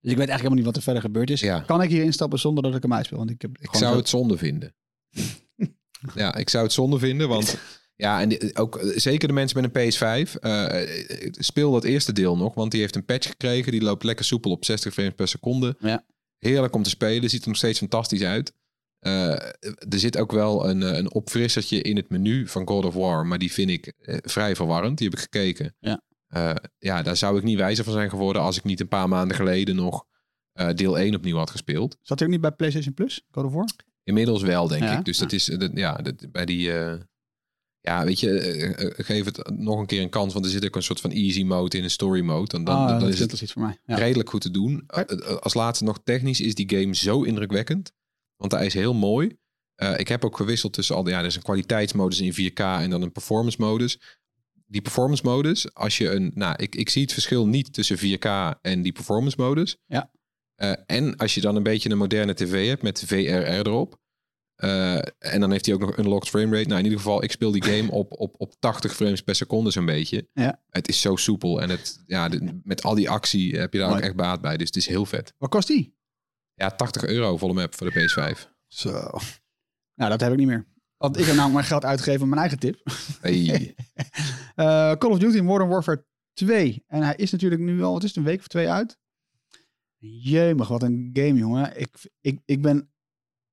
[0.00, 1.40] Dus ik weet eigenlijk helemaal niet wat er verder gebeurd is.
[1.40, 1.60] Ja.
[1.60, 3.18] Kan ik hier instappen zonder dat ik hem uitspeel?
[3.18, 4.74] Want ik heb Ik zou zo- het zonde vinden.
[6.14, 7.58] ja, ik zou het zonde vinden, want
[7.96, 12.12] ja, en die- ook eh, zeker de mensen met een PS5, eh, speel dat eerste
[12.12, 15.14] deel nog, want die heeft een patch gekregen, die loopt lekker soepel op 60 frames
[15.14, 15.76] per seconde.
[15.80, 16.04] Ja.
[16.38, 18.52] Heerlijk om te spelen, ziet er nog steeds fantastisch uit.
[18.98, 19.30] Eh,
[19.88, 23.26] er zit ook wel een, eh, een opfrissertje in het menu van God of War,
[23.26, 24.98] maar die vind ik eh, vrij verwarrend.
[24.98, 25.76] Die heb ik gekeken.
[25.80, 26.02] Ja.
[26.26, 29.08] Eh, ja, daar zou ik niet wijzer van zijn geworden als ik niet een paar
[29.08, 30.04] maanden geleden nog
[30.52, 31.96] eh, deel 1 opnieuw had gespeeld.
[32.02, 33.68] Zat hij ook niet bij PlayStation Plus, God of War?
[34.04, 34.98] Inmiddels wel, denk Ja?
[34.98, 35.04] ik.
[35.04, 36.70] Dus dat is, eh, dat, ja, dat, bij die...
[37.82, 40.32] ja, weet je, eh, eh, geef het nog een keer een kans.
[40.32, 42.56] Want er zit ook een soort van easy mode in een story mode.
[42.56, 43.78] En dan, Ah, dan is het iets voor mij.
[43.86, 43.96] Ja.
[43.96, 44.84] redelijk goed te doen.
[44.86, 47.92] Eh, Als laatste nog technisch is die game zo indrukwekkend.
[48.36, 49.36] Want hij is heel mooi.
[49.96, 51.08] Ik heb ook gewisseld tussen al...
[51.08, 53.98] Ja, er is een kwaliteitsmodus in 4K en dan een performance modus.
[54.66, 56.30] Die performance modus, als je een...
[56.34, 59.76] Nou, ik, ik zie het verschil niet tussen 4K en die performance modus.
[59.86, 60.10] Ja.
[60.86, 64.00] En als je dan een beetje een moderne tv hebt met VRR erop.
[64.62, 66.68] Eh, en dan heeft hij ook nog unlocked frame rate.
[66.68, 69.70] Nou, in ieder geval, ik speel die game op, op, op 80 frames per seconde
[69.70, 70.28] zo'n beetje.
[70.32, 70.60] Ja.
[70.70, 71.60] Het is zo soepel.
[71.62, 74.56] En het, ja, de- met al die actie heb je daar ook echt baat bij.
[74.56, 75.34] Dus het is heel vet.
[75.38, 75.96] Wat kost die?
[76.54, 78.48] Ja, 80 euro volle map voor de PS5.
[78.66, 78.90] Zo.
[79.94, 80.66] Nou, dat heb ik niet meer.
[80.96, 82.82] Want ik heb namelijk mijn geld uitgegeven aan mijn eigen tip.
[83.20, 83.74] Hey.
[84.54, 86.84] Eh, Call of Duty Modern Warfare 2.
[86.86, 88.98] En hij is natuurlijk nu al, het is een week of twee uit.
[89.98, 91.80] Jemig, wat een game, jongen.
[91.80, 91.88] Ik,
[92.20, 92.91] ik, ik ben...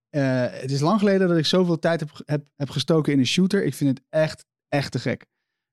[0.09, 3.25] eh, het is lang geleden dat ik zoveel tijd heb, heb, heb gestoken in een
[3.27, 3.65] shooter.
[3.65, 5.25] Ik vind het echt, echt te gek.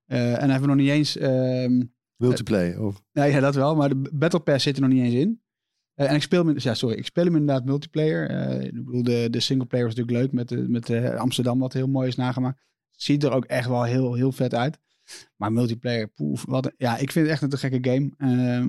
[0.05, 1.17] Eh, en heeft er nog niet eens...
[1.17, 1.83] ehm,
[2.17, 2.83] Multiplayer.
[2.83, 3.77] Of, Nee, ja, dat wel.
[3.77, 5.43] Maar de Battle Pass zit er nog niet eens in.
[5.95, 8.31] Eh, en ik speel hem, ja, sorry, ik speel hem inderdaad multiplayer.
[8.31, 11.73] Eh, ik bedoel, de, de singleplayer was natuurlijk leuk met, de, met eh, Amsterdam, wat
[11.73, 12.65] heel mooi is nagemaakt.
[12.91, 14.79] Ziet er ook echt wel heel, heel vet uit.
[15.37, 18.11] Maar multiplayer, poef, wat, ja, ik vind het echt een te gekke game.
[18.19, 18.65] Eh,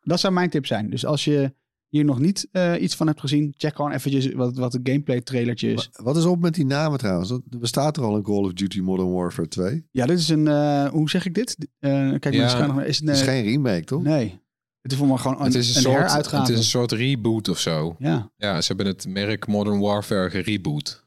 [0.00, 0.90] dat zou mijn tip zijn.
[0.90, 1.54] Dus als je
[1.94, 5.20] hier nog niet eh, iets van hebt gezien, check gewoon eventjes wat, wat de gameplay
[5.20, 5.88] trailertje is.
[5.92, 7.30] Wa- Wat is op met die namen trouwens?
[7.30, 9.86] Er bestaat er al een Call of Duty Modern Warfare 2.
[9.90, 11.56] Ja, dit is een, eh, hoe zeg ik dit?
[11.78, 12.44] Eh, kijk maar, Ja,
[12.82, 14.02] is het, Het is eh, geen remake, toch?
[14.02, 14.40] Nee,
[14.80, 16.92] het is voor mij gewoon een, het, is een een soort, het is een soort
[16.92, 17.96] reboot of zo.
[17.98, 21.06] Ja, Ja, ze hebben het merk Modern Warfare gereboot.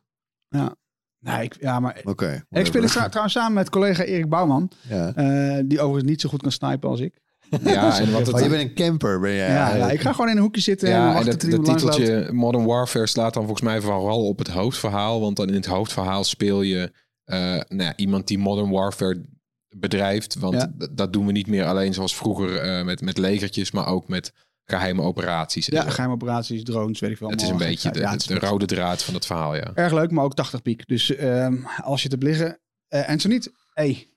[1.19, 2.45] nee, ik, ja, maar Oké.
[2.49, 4.71] Ik speel het trouwens samen met collega Erik Bouwman.
[4.89, 5.13] Ja.
[5.15, 7.19] eh, die overigens niet zo goed kan snipen als ik.
[7.63, 9.49] Ja, en wat Maar je het, bent een camper, ben jij?
[9.49, 11.95] Ja, ik ga gewoon in een hoekje zitten en ja, en wachten dat, dat loopt.
[11.95, 15.19] titeltje Modern Warfare slaat dan volgens mij vooral op het hoofdverhaal.
[15.21, 16.91] Want dan in het hoofdverhaal speel je
[17.23, 19.25] eh, nou ja, iemand die Modern Warfare
[19.69, 20.35] bedrijft.
[20.39, 20.87] Want Ja.
[20.91, 24.33] dat doen we niet meer alleen zoals vroeger eh, met, met legertjes, maar ook met
[24.63, 25.65] geheime operaties.
[25.65, 25.89] Ja, zo.
[25.89, 27.29] geheime operaties, drones, weet ik veel.
[27.29, 29.55] het is een beetje de, Ja, de, het is de rode draad van het verhaal,
[29.55, 29.71] ja.
[29.73, 30.87] Erg leuk, maar ook 80 piek.
[30.87, 32.59] Dus ehm, als je het hebt liggen...
[32.87, 34.07] en zo niet, hey,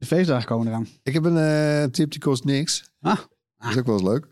[0.00, 0.88] de feestdagen komen eraan.
[1.02, 2.90] Ik heb een eh, tip die kost niks.
[3.00, 3.18] Ah.
[3.58, 4.26] Dat is ook wel eens leuk.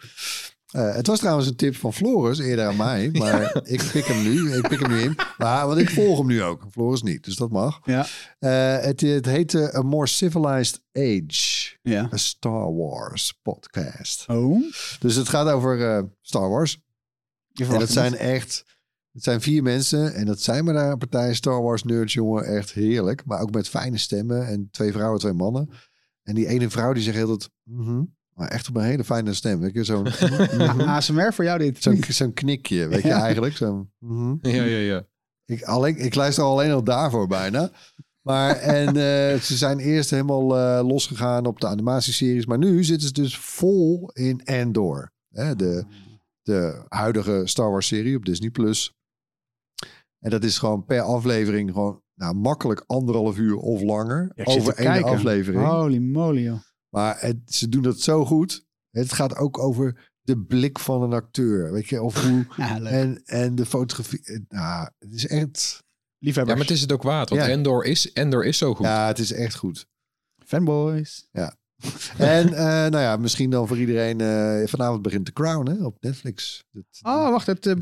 [0.69, 3.11] Eh, het was trouwens een tip van Floris eerder aan mij.
[3.19, 4.57] Maar ik pik hem nu.
[4.57, 5.17] Ik pik hem nu in.
[5.39, 6.67] Maar, want ik volg hem nu ook.
[6.71, 7.81] Floris niet, dus dat mag.
[7.85, 8.07] Ja.
[8.39, 11.77] Eh, het, het heette A More Civilized Age.
[11.83, 12.09] Ja.
[12.13, 14.25] A Star Wars podcast.
[14.29, 14.63] Oh.
[14.99, 16.79] Dus het gaat over Star Wars.
[17.49, 18.65] Je En dat het zijn echt...
[19.13, 22.45] Het zijn vier mensen en dat zijn maar daar een partij Star Wars nerds, jongen.
[22.45, 23.23] Echt heerlijk.
[23.25, 25.71] Maar ook met fijne stemmen en twee vrouwen, twee mannen.
[26.23, 28.03] En die ene vrouw die zegt heel dat, mhm,
[28.35, 29.61] maar echt op een hele fijne stem.
[29.61, 30.03] Weet je, zo'n
[30.59, 31.83] mhm, ASMR voor jou dit.
[31.83, 33.23] zo'n zo'n knikje, weet je Ja.
[33.23, 33.57] eigenlijk.
[33.57, 34.35] Zo'n, mhm.
[34.41, 35.07] Ja, ja, ja.
[35.45, 37.71] ik, alleen, ik luister alleen al daarvoor bijna.
[38.23, 42.47] Maar en eh, ze zijn eerst helemaal eh, losgegaan op de animatieseries.
[42.47, 45.13] Maar nu zitten ze dus vol in Andor.
[45.29, 45.85] Hè, de,
[46.43, 48.51] de huidige Star Wars serie op Disney+.
[48.51, 48.93] Plus.
[50.19, 54.33] En dat is gewoon per aflevering gewoon nou, makkelijk anderhalf uur of langer.
[54.35, 55.11] Ja, over één kijken.
[55.11, 55.65] aflevering.
[55.67, 56.59] Holy moly, joh.
[56.89, 58.67] Maar het, ze doen dat zo goed.
[58.91, 61.73] Het gaat ook over de blik van een acteur.
[61.73, 62.47] Weet je, of hoe...
[62.57, 64.23] Ja, en, en de fotografie.
[64.25, 65.83] eh, Nou, het is echt...
[66.19, 66.57] Liefhebbers.
[66.59, 67.29] Ja, maar het is het ook waard.
[67.29, 67.49] Want Ja.
[67.49, 68.87] Endor, is, Endor is zo goed.
[68.87, 69.87] Ja, het is echt goed.
[70.47, 71.29] Fanboys.
[72.19, 74.21] En eh, nou ja, misschien dan voor iedereen.
[74.21, 76.65] eh, vanavond begint The Crown hè, op Netflix.
[76.73, 77.47] Het Oh, wacht.
[77.47, 77.75] Het uh,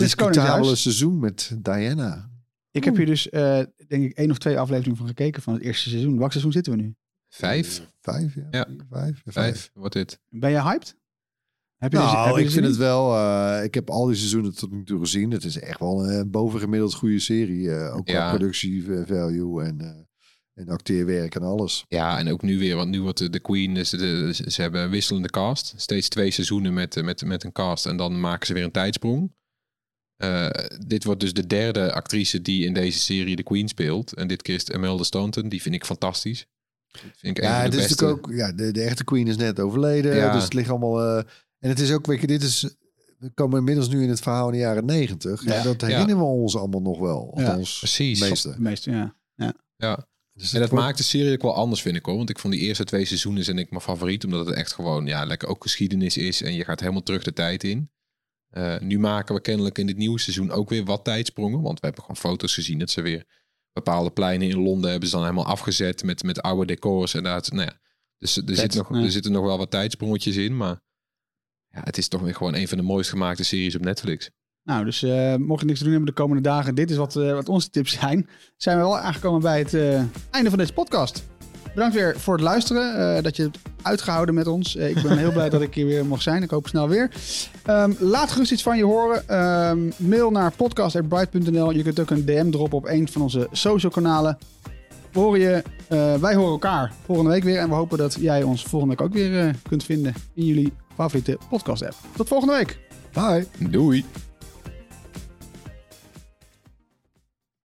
[0.74, 2.30] seizoen met Diana.
[2.70, 5.62] Ik heb hier dus, eh, denk ik, één of twee afleveringen van gekeken van het
[5.62, 6.18] eerste seizoen.
[6.18, 6.94] Welk seizoen zitten we nu?
[7.28, 7.86] Vijf?
[8.00, 8.46] Vijf, ja.
[8.50, 8.66] Ja.
[8.68, 10.20] Vier, Vijf, ja, Vijf, wordt dit.
[10.28, 10.96] Ben je hyped?
[11.76, 13.16] Heb je er- heb Nou, je ik vind het wel.
[13.16, 15.30] eh, ik heb al die seizoenen tot nu toe gezien.
[15.30, 17.70] Het is echt wel een bovengemiddeld goede serie.
[17.74, 18.28] eh, ook qua Ja.
[18.36, 20.00] productie value en, eh
[20.56, 21.84] en acteerwerk en alles.
[21.88, 24.82] Ja, en ook nu weer, want nu wordt de, de Queen, dus de, ze hebben
[24.82, 25.74] een wisselende cast.
[25.76, 29.34] Steeds twee seizoenen met, met, met een cast en dan maken ze weer een tijdsprong.
[30.16, 30.48] Eh,
[30.86, 34.12] dit wordt dus de derde actrice die in deze serie de Queen speelt.
[34.14, 35.48] En dit keer is Imelda Staunton.
[35.48, 36.46] Die vind ik fantastisch.
[37.16, 38.02] Vind ik Ja, het de is beste.
[38.04, 38.34] natuurlijk ook.
[38.34, 40.16] Ja, de, de echte Queen is net overleden.
[40.16, 40.32] Ja.
[40.32, 41.02] Dus het ligt allemaal.
[41.02, 41.16] eh,
[41.58, 42.76] en het is ook, weet je, dit is.
[43.18, 45.44] We komen inmiddels nu in het verhaal in de jaren negentig.
[45.44, 45.62] Ja, Ja.
[45.62, 47.32] dat herinneren we ons allemaal nog wel.
[47.36, 48.20] Ja, Althans, precies.
[48.20, 48.54] meeste.
[48.58, 49.14] Meeste, ja.
[49.76, 50.06] Ja.
[50.36, 52.16] Dus En dat wordt- maakt de serie ook wel anders, vind ik hoor.
[52.16, 54.24] Want ik vond die eerste twee seizoenen zijn ik mijn favoriet.
[54.24, 56.42] Omdat het echt gewoon, ja, lekker ook geschiedenis is.
[56.42, 57.90] En je gaat helemaal terug de tijd in.
[58.50, 61.62] Eh, nu maken we kennelijk in dit nieuwe seizoen ook weer wat tijdsprongen.
[61.62, 63.24] Want we hebben gewoon foto's gezien dat ze weer
[63.72, 67.14] bepaalde pleinen in Londen hebben ze dan helemaal afgezet met, met oude decors.
[67.14, 67.80] En dat, nou ja.
[68.18, 70.56] Dus er, zit nog, er zitten nog wel wat tijdsprongetjes in.
[70.56, 70.80] Maar
[71.68, 74.30] ja, het is toch weer gewoon een van de mooist gemaakte series op Netflix.
[74.66, 77.16] Nou, dus eh, mocht je niks te doen hebben de komende dagen, dit is wat,
[77.16, 78.28] eh, wat onze tips zijn.
[78.56, 81.24] Zijn we wel aangekomen bij het eh, einde van deze podcast.
[81.76, 84.76] Bedankt weer voor het luisteren, eh, dat je het uitgehouden met ons.
[84.76, 86.42] Eh, ik ben heel blij dat ik hier weer mocht zijn.
[86.42, 87.10] Ik hoop snel weer.
[87.62, 89.28] Ehm, laat gerust iets van je horen.
[89.28, 91.70] Ehm, mail naar podcast.bright.nl.
[91.70, 94.38] Je kunt ook een DM droppen op een van onze social kanalen.
[95.12, 97.58] We horen je, eh, wij horen elkaar volgende week weer.
[97.58, 101.38] En we hopen dat jij ons volgende week ook weer kunt vinden in jullie favoriete
[101.48, 101.94] podcast app.
[102.16, 102.78] Tot volgende week.
[103.12, 103.46] Bye.
[103.70, 104.04] Doei!